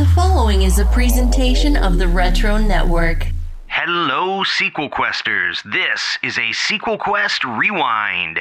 [0.00, 3.26] The following is a presentation of the Retro Network.
[3.66, 5.62] Hello, sequel questers.
[5.70, 8.38] This is a sequel quest rewind.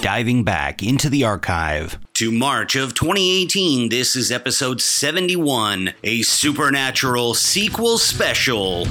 [0.00, 7.34] Diving back into the archive to March of 2018, this is episode 71, a supernatural
[7.34, 8.86] sequel special.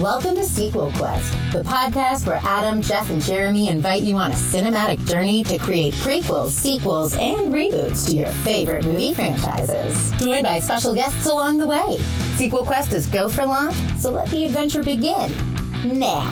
[0.00, 4.34] Welcome to Sequel Quest, the podcast where Adam, Jeff, and Jeremy invite you on a
[4.34, 10.10] cinematic journey to create prequels, sequels, and reboots to your favorite movie franchises.
[10.12, 11.98] Joined by special guests along the way.
[12.36, 15.30] Sequel Quest is go for launch, so let the adventure begin
[15.84, 16.30] now.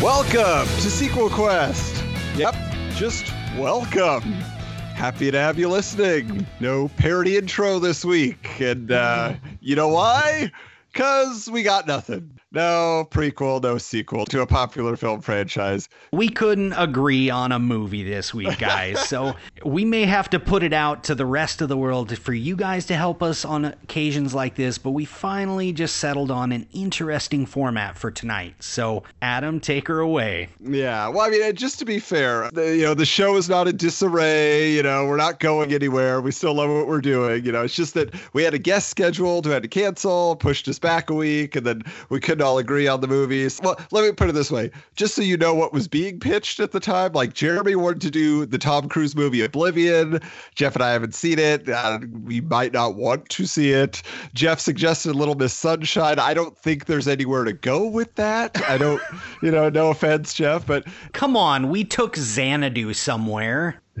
[0.00, 2.04] Welcome to Sequel Quest.
[2.36, 2.54] Yep,
[2.94, 4.41] just welcome.
[5.02, 6.46] Happy to have you listening.
[6.60, 8.60] No parody intro this week.
[8.60, 10.52] And uh, you know why?
[10.92, 12.38] Because we got nothing.
[12.54, 15.88] No prequel, no sequel to a popular film franchise.
[16.12, 19.08] We couldn't agree on a movie this week, guys.
[19.08, 22.34] so we may have to put it out to the rest of the world for
[22.34, 26.52] you guys to help us on occasions like this, but we finally just settled on
[26.52, 28.54] an interesting format for tonight.
[28.60, 30.50] So, Adam, take her away.
[30.60, 31.08] Yeah.
[31.08, 33.78] Well, I mean, just to be fair, the, you know, the show is not in
[33.78, 34.72] disarray.
[34.72, 36.20] You know, we're not going anywhere.
[36.20, 37.46] We still love what we're doing.
[37.46, 40.68] You know, it's just that we had a guest scheduled who had to cancel, pushed
[40.68, 43.60] us back a week, and then we couldn't all agree on the movies.
[43.62, 46.60] Well, let me put it this way, just so you know what was being pitched
[46.60, 47.12] at the time.
[47.12, 50.20] Like Jeremy wanted to do the Tom Cruise movie Oblivion.
[50.54, 51.68] Jeff and I haven't seen it.
[51.68, 54.02] Uh, we might not want to see it.
[54.34, 56.18] Jeff suggested Little Miss Sunshine.
[56.18, 58.60] I don't think there's anywhere to go with that.
[58.68, 59.00] I don't,
[59.42, 63.80] you know, no offense, Jeff, but come on, we took Xanadu somewhere.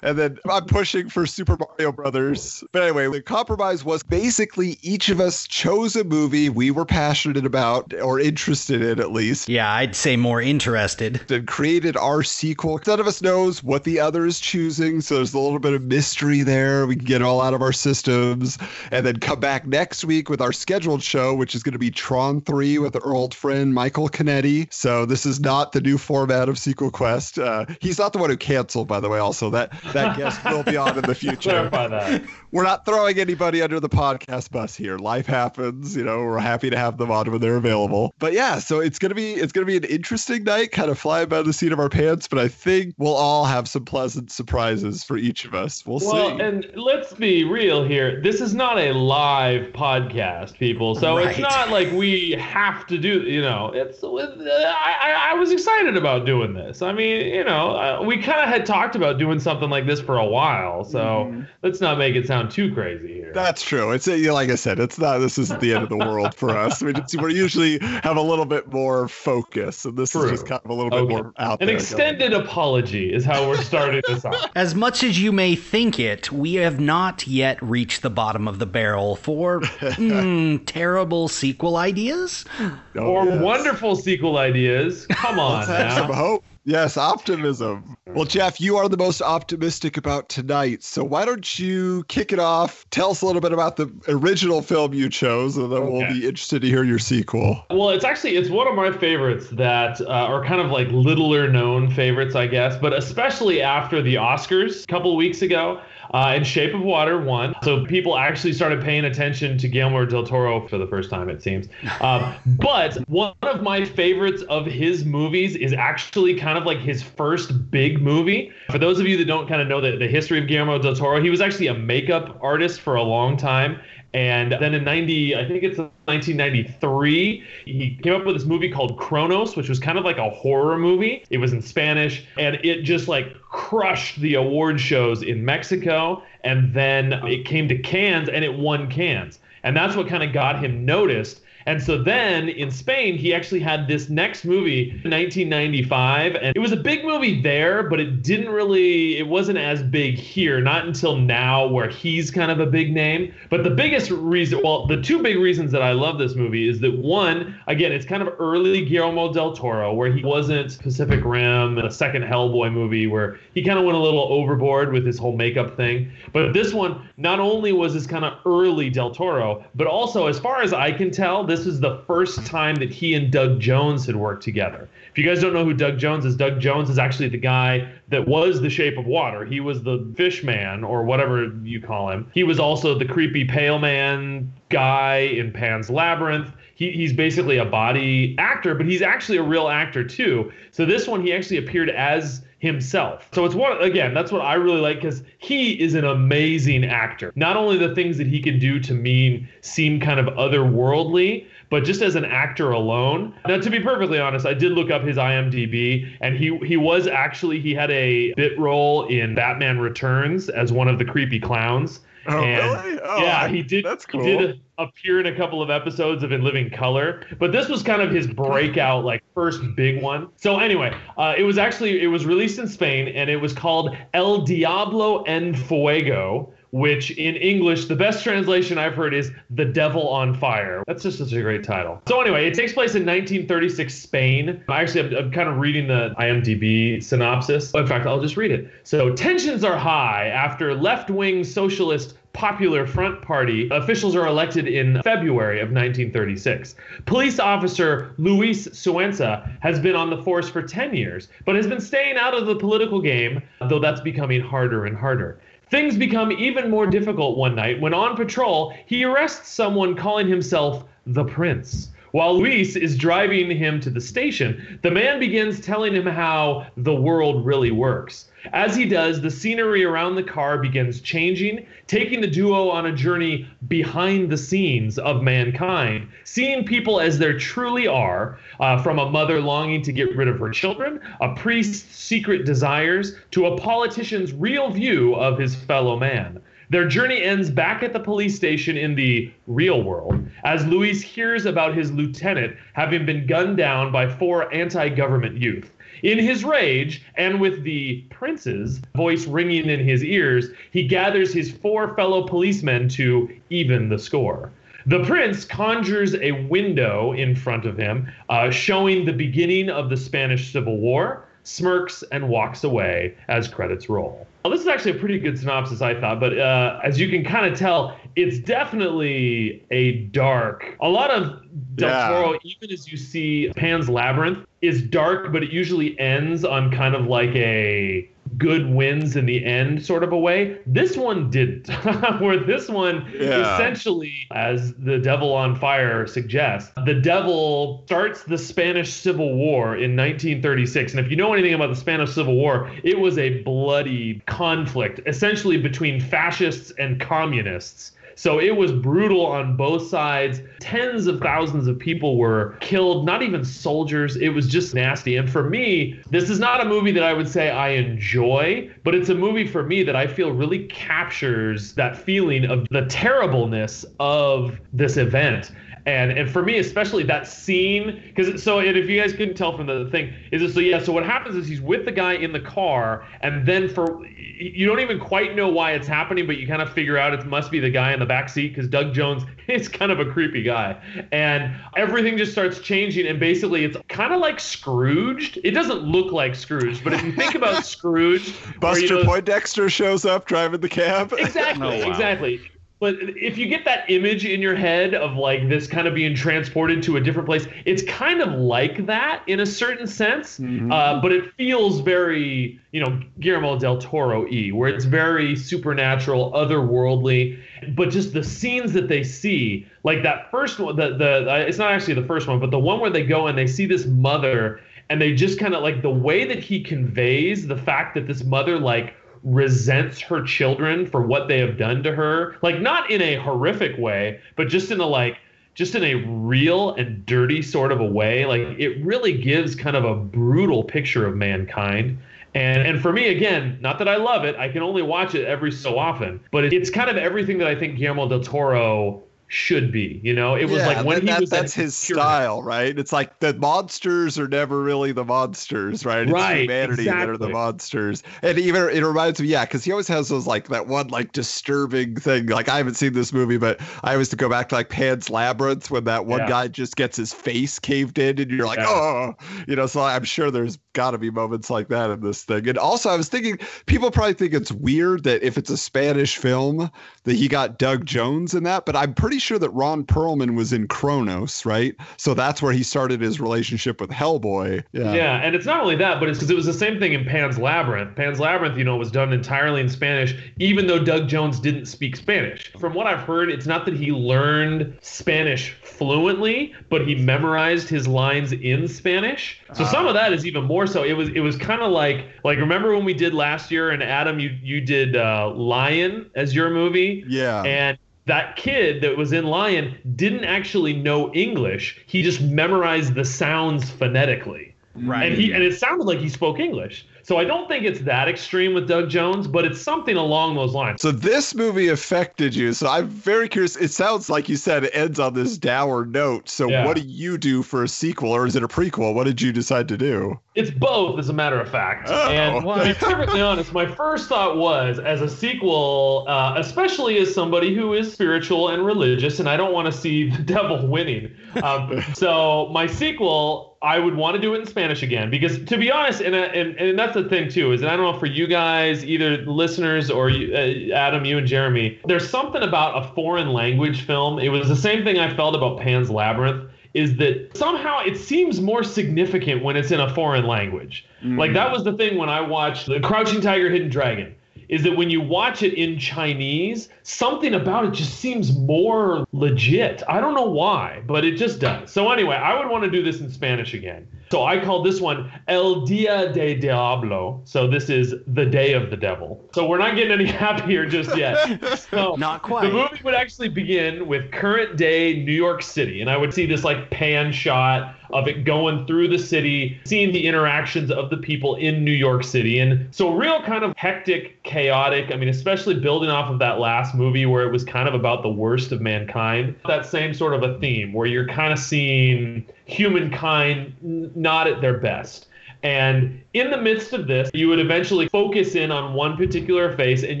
[0.02, 2.62] and then I'm pushing for Super Mario Brothers.
[2.72, 7.46] But anyway, the compromise was basically each of us chose a movie we were passionate
[7.46, 9.48] about or interested in at least.
[9.48, 11.30] Yeah, I'd say more interested.
[11.30, 12.78] And created our sequel.
[12.86, 15.82] None of us knows what the other is choosing, so there's a little bit of
[15.82, 16.86] mystery there.
[16.86, 18.58] We can get it all out of our systems
[18.90, 21.90] and then come back next week with our scheduled show, which is going to be
[21.90, 24.70] Tron 3 with our old friend Michael Canetti.
[24.70, 27.38] So this is not the new format of Sequel Quest.
[27.46, 29.18] Uh, he's not the one who canceled, by the way.
[29.18, 31.50] Also, that that guest will be on in the future.
[31.50, 32.22] Clarify that.
[32.50, 34.98] We're not throwing anybody under the podcast bus here.
[34.98, 35.96] Life happens.
[35.96, 38.14] You know, we're happy to have them on when they're available.
[38.18, 41.28] But yeah, so it's gonna be it's gonna be an interesting night, kind of flying
[41.28, 42.28] by the seat of our pants.
[42.28, 45.84] But I think we'll all have some pleasant surprises for each of us.
[45.86, 46.42] We'll, well see.
[46.42, 48.20] and let's be real here.
[48.20, 50.94] This is not a live podcast, people.
[50.94, 51.28] So right.
[51.28, 53.22] it's not like we have to do.
[53.22, 54.02] You know, it's.
[54.02, 56.82] I, I was excited about doing this.
[56.82, 60.00] I mean, you know, uh, we kind of had talked about doing something like this
[60.00, 60.84] for a while.
[60.84, 61.42] So mm-hmm.
[61.62, 63.30] let's not make it sound too crazy here.
[63.34, 63.92] That's true.
[63.92, 65.18] It's a, like I said, it's not.
[65.18, 66.82] This isn't the end of the world for us.
[66.82, 70.24] We we usually have a little bit more focus, and this true.
[70.24, 71.06] is just kind of a little okay.
[71.06, 71.76] bit more out An there.
[71.76, 72.42] An extended going.
[72.42, 74.50] apology is how we're starting this off.
[74.56, 78.58] As much as you may think it, we have not yet reached the bottom of
[78.60, 83.42] the barrel for mm, terrible sequel ideas oh, or yes.
[83.42, 85.06] wonderful sequel ideas.
[85.08, 85.96] Come on, Let's now.
[85.96, 86.44] some hope.
[86.66, 87.96] Yes, optimism.
[88.08, 90.82] Well, Jeff, you are the most optimistic about tonight.
[90.82, 92.84] So why don't you kick it off?
[92.90, 95.92] Tell us a little bit about the original film you chose, and then okay.
[95.92, 97.64] we'll be interested to hear your sequel.
[97.70, 101.48] Well, it's actually it's one of my favorites that uh, are kind of like littler
[101.48, 105.80] known favorites, I guess, but especially after the Oscars a couple weeks ago
[106.12, 107.54] uh, and Shape of Water won.
[107.62, 111.42] So people actually started paying attention to Guillermo del Toro for the first time, it
[111.42, 111.68] seems.
[112.00, 117.02] Um, but one of my favorites of his movies is actually kind of like his
[117.02, 118.52] first big movie.
[118.70, 120.94] For those of you that don't kind of know the, the history of Guillermo del
[120.94, 123.80] Toro, he was actually a makeup artist for a long time.
[124.16, 128.98] And then in 90, I think it's 1993, he came up with this movie called
[128.98, 131.22] Cronos, which was kind of like a horror movie.
[131.28, 136.22] It was in Spanish and it just like crushed the award shows in Mexico.
[136.44, 139.38] And then it came to Cannes and it won Cannes.
[139.64, 141.42] And that's what kind of got him noticed.
[141.66, 146.70] And so then in Spain, he actually had this next movie, 1995, and it was
[146.70, 151.16] a big movie there, but it didn't really, it wasn't as big here, not until
[151.16, 153.34] now where he's kind of a big name.
[153.50, 156.78] But the biggest reason, well, the two big reasons that I love this movie is
[156.80, 161.78] that one, again, it's kind of early Guillermo del Toro, where he wasn't Pacific Rim,
[161.78, 165.36] a second Hellboy movie, where he kind of went a little overboard with his whole
[165.36, 166.12] makeup thing.
[166.32, 170.38] But this one, not only was this kind of early del Toro, but also, as
[170.38, 173.60] far as I can tell, this this is the first time that he and Doug
[173.60, 174.88] Jones had worked together.
[175.10, 177.90] If you guys don't know who Doug Jones is, Doug Jones is actually the guy
[178.08, 179.44] that was the shape of water.
[179.44, 182.30] He was the fish man or whatever you call him.
[182.34, 186.52] He was also the creepy pale man guy in Pan's Labyrinth.
[186.74, 190.52] He, he's basically a body actor, but he's actually a real actor too.
[190.72, 193.28] So this one, he actually appeared as himself.
[193.32, 197.32] So it's one again, that's what I really like because he is an amazing actor.
[197.36, 201.84] Not only the things that he can do to mean seem kind of otherworldly, but
[201.84, 203.34] just as an actor alone.
[203.46, 207.06] Now, to be perfectly honest, I did look up his IMDb, and he he was
[207.06, 212.00] actually he had a bit role in Batman Returns as one of the creepy clowns.
[212.28, 213.00] Oh, and, really?
[213.04, 213.84] Oh, yeah, he did.
[213.84, 214.24] That's cool.
[214.24, 217.82] He did appear in a couple of episodes of In Living Color, but this was
[217.82, 220.28] kind of his breakout, like first big one.
[220.36, 223.96] So anyway, uh, it was actually it was released in Spain, and it was called
[224.14, 230.08] El Diablo en Fuego which in English, the best translation I've heard is The Devil
[230.08, 230.82] on Fire.
[230.86, 232.02] That's just such a great title.
[232.08, 234.62] So, anyway, it takes place in 1936 Spain.
[234.68, 237.72] Actually, I'm, I'm kind of reading the IMDb synopsis.
[237.74, 238.70] Oh, in fact, I'll just read it.
[238.84, 245.00] So, tensions are high after left wing socialist Popular Front Party officials are elected in
[245.00, 246.74] February of 1936.
[247.06, 251.80] Police officer Luis Suenza has been on the force for 10 years, but has been
[251.80, 255.40] staying out of the political game, though that's becoming harder and harder.
[255.68, 260.84] Things become even more difficult one night when on patrol, he arrests someone calling himself
[261.06, 261.88] the Prince.
[262.12, 266.94] While Luis is driving him to the station, the man begins telling him how the
[266.94, 268.30] world really works.
[268.52, 272.92] As he does, the scenery around the car begins changing, taking the duo on a
[272.92, 279.10] journey behind the scenes of mankind, seeing people as they truly are, uh, from a
[279.10, 284.32] mother longing to get rid of her children, a priest's secret desires, to a politician's
[284.32, 286.40] real view of his fellow man.
[286.68, 291.46] Their journey ends back at the police station in the real world as Luis hears
[291.46, 295.70] about his lieutenant having been gunned down by four anti government youth.
[296.06, 301.50] In his rage, and with the prince's voice ringing in his ears, he gathers his
[301.50, 304.52] four fellow policemen to even the score.
[304.86, 309.96] The prince conjures a window in front of him, uh, showing the beginning of the
[309.96, 314.26] Spanish Civil War, smirks, and walks away as credits roll.
[314.44, 317.24] Well, this is actually a pretty good synopsis, I thought, but uh, as you can
[317.24, 320.76] kind of tell, it's definitely a dark.
[320.80, 321.40] A lot of
[321.76, 322.08] Del Yeah.
[322.08, 326.94] Toro, even as you see Pan's Labyrinth, is dark, but it usually ends on kind
[326.94, 328.08] of like a
[328.38, 330.58] good wins in the end sort of a way.
[330.66, 331.68] This one didn't,
[332.20, 333.54] where this one Yeah.
[333.54, 339.96] essentially, as the Devil on Fire suggests, the devil starts the Spanish Civil War in
[339.96, 340.92] 1936.
[340.94, 345.00] And if you know anything about the Spanish Civil War, it was a bloody conflict,
[345.06, 347.92] essentially between fascists and communists.
[348.16, 350.40] So it was brutal on both sides.
[350.58, 354.16] Tens of thousands of people were killed, not even soldiers.
[354.16, 355.16] It was just nasty.
[355.16, 358.94] And for me, this is not a movie that I would say I enjoy, but
[358.94, 363.84] it's a movie for me that I feel really captures that feeling of the terribleness
[364.00, 365.52] of this event.
[365.86, 369.56] And and for me, especially that scene, because so and if you guys couldn't tell
[369.56, 372.14] from the thing, is it so yeah, so what happens is he's with the guy
[372.14, 376.38] in the car, and then for you don't even quite know why it's happening, but
[376.38, 378.68] you kind of figure out it must be the guy in the back seat because
[378.68, 380.76] Doug Jones is kind of a creepy guy,
[381.12, 385.38] and everything just starts changing, and basically it's kind of like Scrooged.
[385.44, 388.58] It doesn't look like Scrooge, but if you think about Scrooge, where, you
[388.88, 391.12] Buster know, Poindexter shows up driving the cab.
[391.16, 391.90] Exactly, Oh, wow.
[391.92, 392.40] exactly.
[392.78, 396.14] But if you get that image in your head of like this kind of being
[396.14, 400.38] transported to a different place, it's kind of like that in a certain sense.
[400.70, 406.30] Uh, but it feels very, you know, Guillermo del Toro y, where it's very supernatural,
[406.32, 407.40] otherworldly.
[407.74, 411.56] But just the scenes that they see, like that first one, the the uh, it's
[411.56, 413.86] not actually the first one, but the one where they go and they see this
[413.86, 414.60] mother,
[414.90, 418.22] and they just kind of like the way that he conveys the fact that this
[418.22, 418.94] mother like
[419.26, 422.36] resents her children for what they have done to her.
[422.42, 425.18] Like not in a horrific way but just in a like
[425.54, 428.24] just in a real and dirty sort of a way.
[428.24, 431.98] Like it really gives kind of a brutal picture of mankind.
[432.34, 434.36] And and for me again not that i love it.
[434.36, 436.20] I can only watch it every so often.
[436.30, 440.14] But it- it's kind of everything that i think guillermo del toro should be you
[440.14, 442.78] know it was Yeah, like when that- he was that's his style, right?
[442.78, 446.02] It's like the monsters are never really the monsters, right?
[446.02, 448.02] It's Right, humanity that are the monsters.
[448.22, 451.10] And even it reminds me, yeah, because he always has those like that one like
[451.12, 452.26] disturbing thing.
[452.26, 455.10] Like I haven't seen this movie, but I always to go back to like Pan's
[455.10, 456.28] Labyrinth when that one Yeah.
[456.28, 458.66] guy just gets his face caved in, and you're like, Yeah.
[458.68, 459.14] oh,
[459.48, 459.66] you know.
[459.66, 462.48] So I'm sure there's got to be moments like that in this thing.
[462.48, 466.16] And also, I was thinking people probably think it's weird that if it's a Spanish
[466.16, 466.70] film
[467.04, 470.36] that he got Doug Jones in that, but I'm pretty pretty sure that Ron Perlman
[470.36, 471.74] was in Cronos, right?
[471.96, 474.62] So that's where he started his relationship with Hellboy.
[474.72, 474.92] Yeah.
[474.92, 477.06] Yeah, and it's not only that, but it's because it was the same thing in
[477.06, 477.96] Pan's Labyrinth.
[477.96, 481.96] Pan's Labyrinth, you know, was done entirely in Spanish, even though Doug Jones didn't speak
[481.96, 482.52] Spanish.
[482.60, 487.88] From what I've heard, it's not that he learned Spanish fluently, but he memorized his
[487.88, 489.40] lines in Spanish.
[489.54, 490.82] So some of that is even more so.
[490.82, 493.82] It was it was kind of like like remember when we did last year and
[493.82, 497.42] Adam you you did uh, Lion as your movie Yeah.
[497.44, 501.80] and that kid that was in Lion didn't actually know English.
[501.86, 504.54] He just memorized the sounds phonetically.
[504.74, 505.10] Right.
[505.10, 506.86] And he and it sounded like he spoke English.
[507.06, 510.54] So I don't think it's that extreme with Doug Jones, but it's something along those
[510.54, 510.82] lines.
[510.82, 512.52] So this movie affected you.
[512.52, 513.54] So I'm very curious.
[513.54, 516.28] It sounds like you said it ends on this dour note.
[516.28, 516.66] So Yeah.
[516.66, 518.92] what do you do for a sequel, or is it a prequel?
[518.92, 520.18] What did you decide to do?
[520.34, 521.88] It's both, as a matter of fact.
[521.90, 522.08] Oh.
[522.10, 527.14] And to be perfectly honest, my first thought was, as a sequel, uh, especially as
[527.14, 531.14] somebody who is spiritual and religious, and I don't want to see the devil winning.
[531.40, 535.56] Um, so my sequel, I would want to do it in Spanish again, because to
[535.56, 538.06] be honest, and, and and that's the thing too, is and I don't know for
[538.06, 542.94] you guys, either listeners or you, uh, Adam, you and Jeremy, there's something about a
[542.94, 544.18] foreign language film.
[544.18, 548.40] It was the same thing I felt about Pan's Labyrinth is that somehow it seems
[548.40, 550.84] more significant when it's in a foreign language.
[551.02, 554.14] Like that was the thing when I watched The Crouching Tiger, Hidden Dragon.
[554.48, 559.82] Is that when you watch it in Chinese, something about it just seems more legit.
[559.88, 561.72] I don't know why, but it just does.
[561.72, 563.88] So anyway, I would want to do this in Spanish again.
[564.10, 567.20] So I call this one El Dia de Diablo.
[567.24, 569.28] So this is the day of the devil.
[569.34, 571.58] So we're not getting any happier just yet.
[571.58, 572.46] So Not quite.
[572.46, 576.26] the movie would actually begin with current day New York City, and I would see
[576.26, 580.96] this like pan shot of it going through the city, seeing the interactions of the
[580.96, 582.38] people in New York City.
[582.38, 584.92] And so, real kind of hectic, chaotic.
[584.92, 588.02] I mean, especially building off of that last movie where it was kind of about
[588.02, 589.36] the worst of mankind.
[589.46, 593.54] That same sort of a theme where you're kind of seeing humankind
[593.96, 595.08] not at their best.
[595.42, 599.84] And in the midst of this, you would eventually focus in on one particular face
[599.84, 600.00] and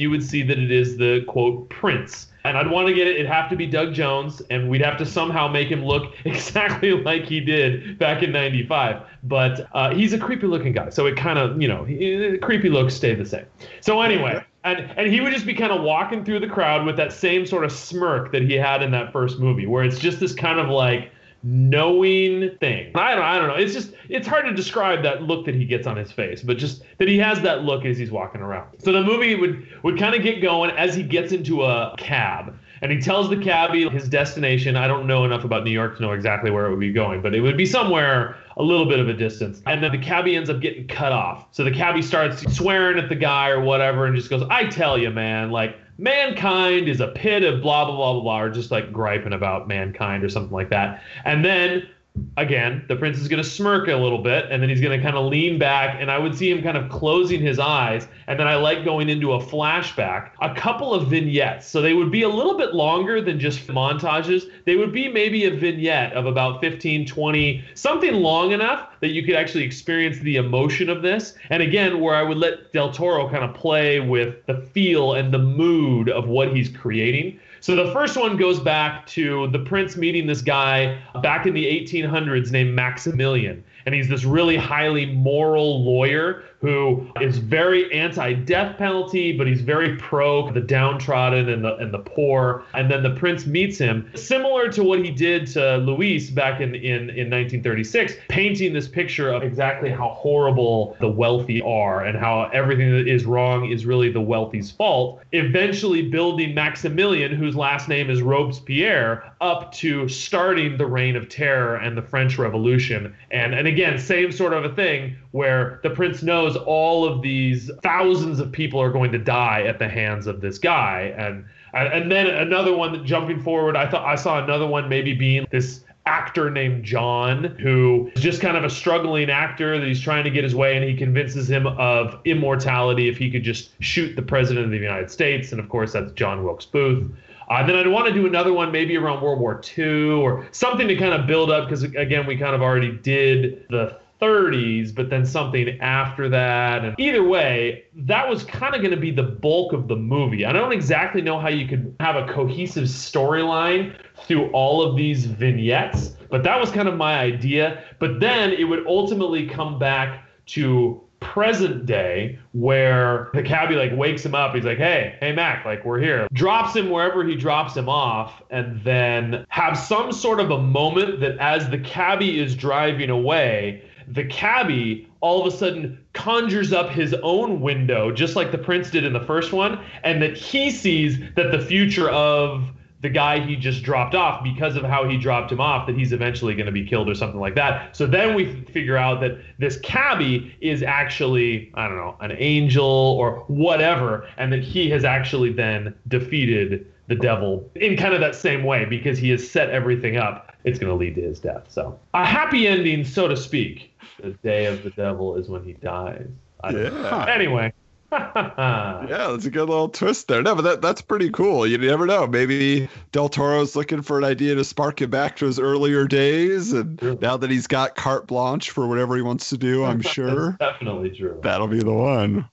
[0.00, 2.28] you would see that it is the quote prince.
[2.46, 4.96] And I'd want to get it, it'd have to be Doug Jones, and we'd have
[4.98, 9.02] to somehow make him look exactly like he did back in 95.
[9.24, 10.90] But uh, he's a creepy looking guy.
[10.90, 13.46] So it kind of, you know, he- creepy looks stay the same.
[13.80, 16.96] So anyway, and, and he would just be kind of walking through the crowd with
[16.96, 20.20] that same sort of smirk that he had in that first movie, where it's just
[20.20, 21.10] this kind of like,
[21.46, 22.90] knowing thing.
[22.96, 23.54] I don't, I don't know.
[23.54, 26.58] It's just, it's hard to describe that look that he gets on his face, but
[26.58, 28.68] just that he has that look as he's walking around.
[28.82, 32.58] So the movie would, would kind of get going as he gets into a cab.
[32.82, 34.76] And he tells the cabbie his destination.
[34.76, 37.22] I don't know enough about New York to know exactly where it would be going,
[37.22, 39.62] but it would be somewhere a little bit of a distance.
[39.66, 41.46] And then the cabbie ends up getting cut off.
[41.52, 44.98] So the cabbie starts swearing at the guy or whatever and just goes, I tell
[44.98, 48.70] you, man, like, mankind is a pit of blah, blah, blah, blah, blah, or just
[48.70, 51.02] like griping about mankind or something like that.
[51.24, 51.88] And then
[52.36, 55.02] again, the prince is going to smirk a little bit and then he's going to
[55.02, 58.38] kind of lean back and I would see him kind of closing his eyes and
[58.38, 61.66] then I like going into a flashback, a couple of vignettes.
[61.66, 64.44] So they would be a little bit longer than just montages.
[64.64, 69.24] They would be maybe a vignette of about 15, 20, something long enough that you
[69.24, 71.34] could actually experience the emotion of this.
[71.50, 75.32] And again, where I would let Del Toro kind of play with the feel and
[75.32, 77.40] the mood of what he's creating.
[77.66, 81.64] So the first one goes back to the prince meeting this guy back in the
[81.64, 83.64] 1800s named Maximilian.
[83.86, 89.96] And he's this really highly moral lawyer who is very anti-death penalty, but he's very
[89.96, 92.64] pro the downtrodden and the and the poor.
[92.74, 96.74] And then the prince meets him, similar to what he did to Luis back in,
[96.74, 102.50] in, in 1936, painting this picture of exactly how horrible the wealthy are and how
[102.52, 105.20] everything that is wrong is really the wealthy's fault.
[105.32, 111.76] Eventually building Maximilian, whose last name is Robespierre, up to starting the reign of terror
[111.76, 113.14] and the French Revolution.
[113.30, 117.70] And and again, same sort of a thing where the prince knows all of these
[117.82, 121.14] thousands of people are going to die at the hands of this guy.
[121.16, 125.46] And and, then another one jumping forward, I thought I saw another one maybe being
[125.50, 130.24] this actor named John, who is just kind of a struggling actor that he's trying
[130.24, 134.14] to get his way, and he convinces him of immortality if he could just shoot
[134.14, 135.50] the president of the United States.
[135.52, 137.10] And of course, that's John Wilkes Booth.
[137.48, 140.88] Uh, then I'd want to do another one maybe around World War II or something
[140.88, 145.10] to kind of build up because again we kind of already did the 30s, but
[145.10, 146.84] then something after that.
[146.84, 150.44] And either way, that was kind of going to be the bulk of the movie.
[150.44, 153.94] I don't exactly know how you could have a cohesive storyline
[154.26, 157.82] through all of these vignettes, but that was kind of my idea.
[157.98, 164.24] But then it would ultimately come back to present day where the cabbie like wakes
[164.24, 167.74] him up he's like hey hey mac like we're here drops him wherever he drops
[167.74, 172.54] him off and then have some sort of a moment that as the cabbie is
[172.54, 178.52] driving away the cabbie all of a sudden conjures up his own window just like
[178.52, 182.70] the prince did in the first one and that he sees that the future of
[183.02, 186.12] the guy he just dropped off because of how he dropped him off that he's
[186.12, 187.94] eventually going to be killed or something like that.
[187.94, 192.84] So then we figure out that this cabbie is actually, I don't know, an angel
[192.84, 198.34] or whatever, and that he has actually then defeated the devil in kind of that
[198.34, 200.45] same way because he has set everything up.
[200.66, 201.64] It's going to lead to his death.
[201.68, 203.92] So a happy ending, so to speak.
[204.20, 206.26] The day of the devil is when he dies.
[206.70, 207.26] Yeah.
[207.28, 207.72] Anyway.
[208.12, 210.42] yeah, that's a good little twist there.
[210.42, 211.66] No, but that, that's pretty cool.
[211.66, 212.26] You never know.
[212.26, 216.72] Maybe Del Toro's looking for an idea to spark him back to his earlier days.
[216.72, 217.18] And True.
[217.20, 221.10] now that he's got carte blanche for whatever he wants to do, I'm sure Definitely
[221.10, 221.40] true.
[221.42, 222.48] that'll be the one.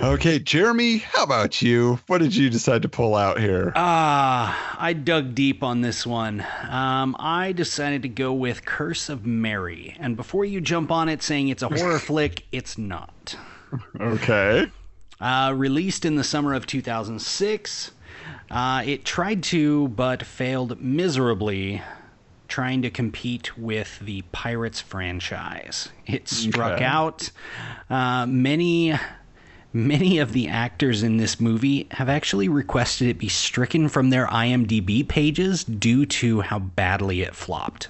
[0.00, 1.98] Okay, Jeremy, how about you?
[2.06, 3.72] What did you decide to pull out here?
[3.76, 6.44] Ah, I dug deep on this one.
[6.68, 9.96] Um, I decided to go with Curse of Mary.
[10.00, 13.36] And before you jump on it saying it's a horror flick, it's not.
[14.00, 14.70] Okay.
[15.20, 17.90] Uh, released in the summer of 2006,
[18.50, 21.82] uh, it tried to, but failed miserably,
[22.48, 25.90] trying to compete with the Pirates franchise.
[26.06, 26.84] It struck Okay.
[26.84, 27.30] out.
[27.90, 28.94] Uh, many.
[29.76, 34.28] Many of the actors in this movie have actually requested it be stricken from their
[34.28, 37.88] IMDb pages due to how badly it flopped.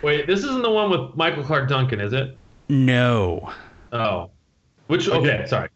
[0.00, 2.34] Wait, this isn't the one with Michael Clarke Duncan, is it?
[2.70, 3.52] No.
[3.92, 4.30] Oh.
[4.86, 5.68] Which okay, sorry.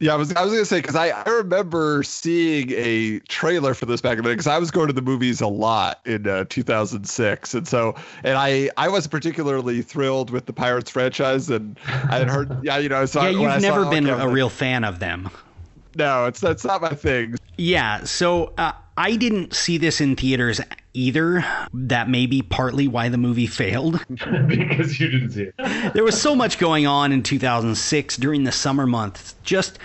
[0.00, 3.86] Yeah, I was I was gonna say because I, I remember seeing a trailer for
[3.86, 6.28] this back in the day because I was going to the movies a lot in
[6.28, 11.76] uh, 2006, and so and I I wasn't particularly thrilled with the Pirates franchise, and
[11.86, 14.24] I had heard yeah you know so Yeah, I, you've never like, been was a
[14.24, 15.30] like, real fan of them.
[15.96, 17.34] no it's that's not my thing.
[17.56, 20.60] Yeah, so uh, I didn't see this in theaters
[20.98, 21.44] either.
[21.72, 24.04] That may be partly why the movie failed.
[24.08, 25.92] because you didn't see it.
[25.94, 29.36] there was so much going on in 2006 during the summer months.
[29.44, 29.78] Just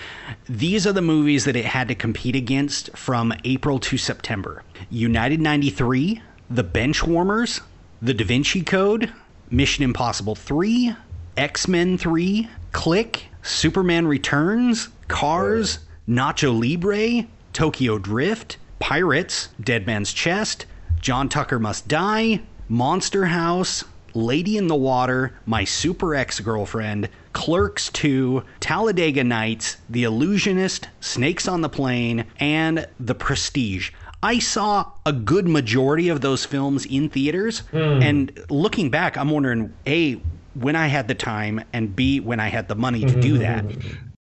[0.50, 5.40] these are the movies that it had to compete against from April to September United
[5.40, 7.62] 93, The Benchwarmers,
[8.02, 9.14] The Da Vinci Code,
[9.50, 10.96] Mission Impossible 3,
[11.38, 20.66] X Men 3, Click, Superman Returns, Cars, Nacho Libre, Tokyo Drift, Pirates, Dead Man's Chest,
[21.04, 22.40] John Tucker Must Die,
[22.70, 30.06] Monster House, Lady in the Water, My Super Ex Girlfriend, Clerks 2, Talladega Nights, The
[30.06, 33.92] Illusionist, Snakes on the Plane, and The Prestige.
[34.24, 38.02] I saw a good majority of those films in theaters, hmm.
[38.02, 40.22] and looking back, I'm wondering A,
[40.54, 43.66] when I had the time, and B, when I had the money to do that.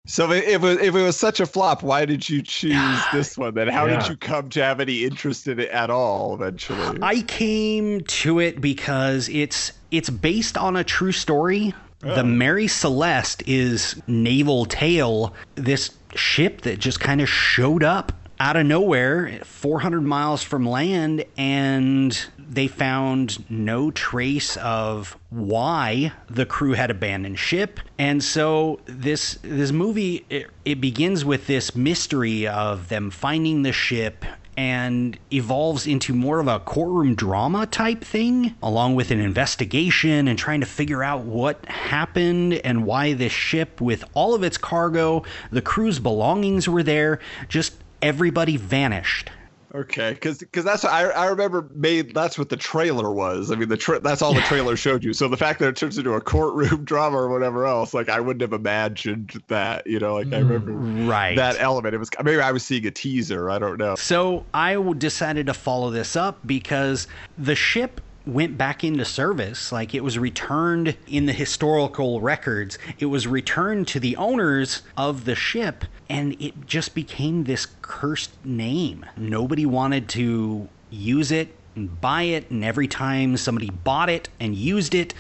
[0.08, 3.38] So if it was if it was such a flop, why did you choose this
[3.38, 3.54] one?
[3.54, 4.00] Then how Yeah.
[4.00, 6.34] did you come to have any interest in it at all?
[6.36, 11.74] Eventually, I came to it because it's it's based on a true story.
[12.00, 12.24] The oh.
[12.24, 18.66] Mary Celeste is naval tale, this ship that just kind of showed up out of
[18.66, 22.20] nowhere, 400 miles from land, and
[22.52, 27.80] they found no trace of why the crew had abandoned ship.
[27.98, 33.72] And so this this movie it, it begins with this mystery of them finding the
[33.72, 34.26] ship
[34.58, 40.38] and evolves into more of a courtroom drama type thing, along with an investigation and
[40.38, 45.24] trying to figure out what happened and why this ship, with all of its cargo,
[45.52, 49.32] the crew's belongings were there, just everybody vanished.
[49.74, 53.52] Okay, because because that's what I I remember made that's what the trailer was.
[53.52, 55.14] I mean the tra- that's all the trailer showed you.
[55.14, 58.20] So the fact that it turns into a courtroom drama or whatever else, like I
[58.20, 59.88] wouldn't have imagined that.
[59.88, 61.36] You know, like I mm, remember Right.
[61.38, 61.96] that element.
[61.96, 63.50] It was maybe I was seeing a teaser.
[63.50, 63.96] I don't know.
[63.96, 67.08] So I decided to follow this up because
[67.38, 69.72] the ship went back into service.
[69.72, 72.78] Like it was returned in the historical records.
[73.00, 78.32] It was returned to the owners of the ship and it just became this cursed
[78.46, 79.06] name.
[79.18, 82.50] Nobody wanted to use it and buy it.
[82.52, 85.14] And every time somebody bought it and used it,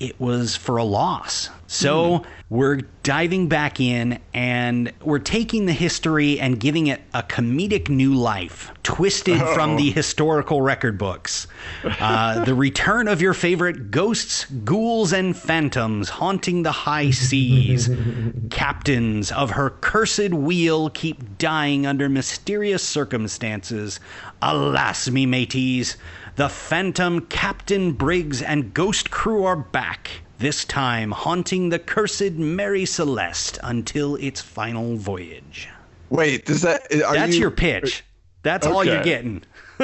[0.00, 1.50] it was for a loss.
[1.68, 7.88] So we're diving back in and we're taking the history and giving it a comedic
[7.88, 11.48] new life, twisted from the historical record books.
[11.84, 17.90] Uh, the return of your favorite ghosts, ghouls, and phantoms haunting the high seas.
[18.50, 23.98] Captains of her cursed wheel keep dying under mysterious circumstances.
[24.40, 25.96] Alas, me mateys,
[26.36, 30.10] the Phantom, Captain Briggs, and Ghost crew are back.
[30.38, 35.66] this time haunting the cursed Mary Celeste until its final voyage.
[36.10, 36.82] Wait, does that?
[37.06, 38.04] Are That's you, your pitch.
[38.42, 39.42] That's all you're getting.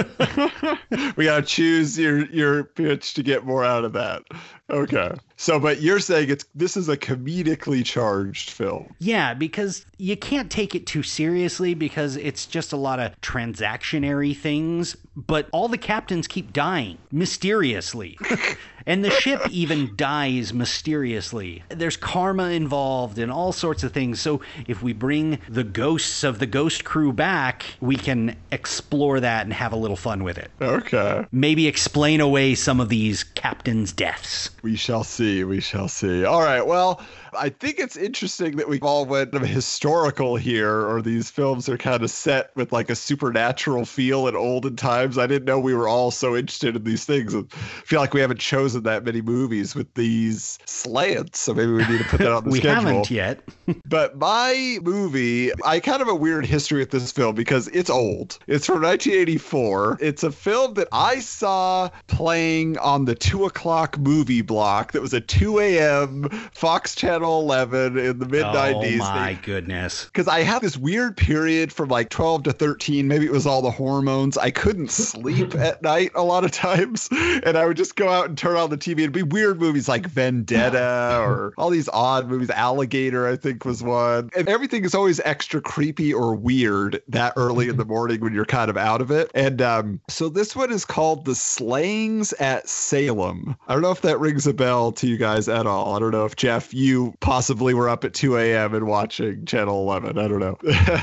[1.17, 4.23] we gotta choose your your pitch to get more out of that.
[4.71, 5.13] Okay.
[5.37, 8.95] So, but you're saying it's this is a comedically charged film.
[9.01, 14.37] Yeah, because you can't take it too seriously because it's just a lot of transactionary
[14.37, 18.17] things, but all the captains keep dying mysteriously.
[18.87, 21.63] and the ship even dies mysteriously.
[21.69, 24.21] There's karma involved and all sorts of things.
[24.21, 29.45] So if we bring the ghosts of the ghost crew back, we can explore that
[29.45, 30.51] and have a little fun with it.
[30.61, 31.27] Okay.
[31.33, 34.51] Maybe explain away some of these captains' deaths.
[34.63, 35.43] We shall see.
[35.43, 36.25] We shall see.
[36.25, 36.65] All right.
[36.65, 37.01] Well,
[37.39, 41.79] I think it's interesting that we all went of historical here, or these films are
[41.79, 45.19] kind of set with like a supernatural feel in olden times.
[45.19, 47.35] I didn't know we were all so interested in these things.
[47.35, 47.43] I
[47.85, 51.99] feel like we haven't chosen that many movies with these slants, so maybe we need
[51.99, 52.83] to put that on the we schedule.
[52.83, 53.41] haven't yet.
[53.87, 57.89] But my movie, I kind of have a weird history with this film because it's
[57.89, 58.39] old.
[58.47, 59.99] It's from 1984.
[60.01, 65.15] It's a film that I saw playing on the two o'clock movie block that was
[65.15, 66.29] a 2 a.m.
[66.53, 68.95] Fox Channel 11 in the mid 90s.
[68.95, 70.07] Oh my goodness.
[70.07, 73.07] Because I had this weird period from like 12 to 13.
[73.09, 74.37] Maybe it was all the hormones.
[74.37, 77.09] I couldn't sleep at night a lot of times.
[77.11, 79.01] And I would just go out and turn on the TV.
[79.01, 82.51] It'd be weird movies like Vendetta or all these odd movies.
[82.51, 84.31] Alligator, I think, was one.
[84.37, 88.45] And everything is always extra creepy or weird that early in the morning when you're
[88.45, 89.31] kind of out of it.
[89.35, 93.57] And um, so this one is called The Slayings at Salem.
[93.69, 95.95] I don't know if that rings a bell to you guys at all.
[95.95, 98.75] I don't know if Jeff, you possibly were up at 2 a.m.
[98.75, 100.19] and watching Channel 11.
[100.19, 100.59] I don't know.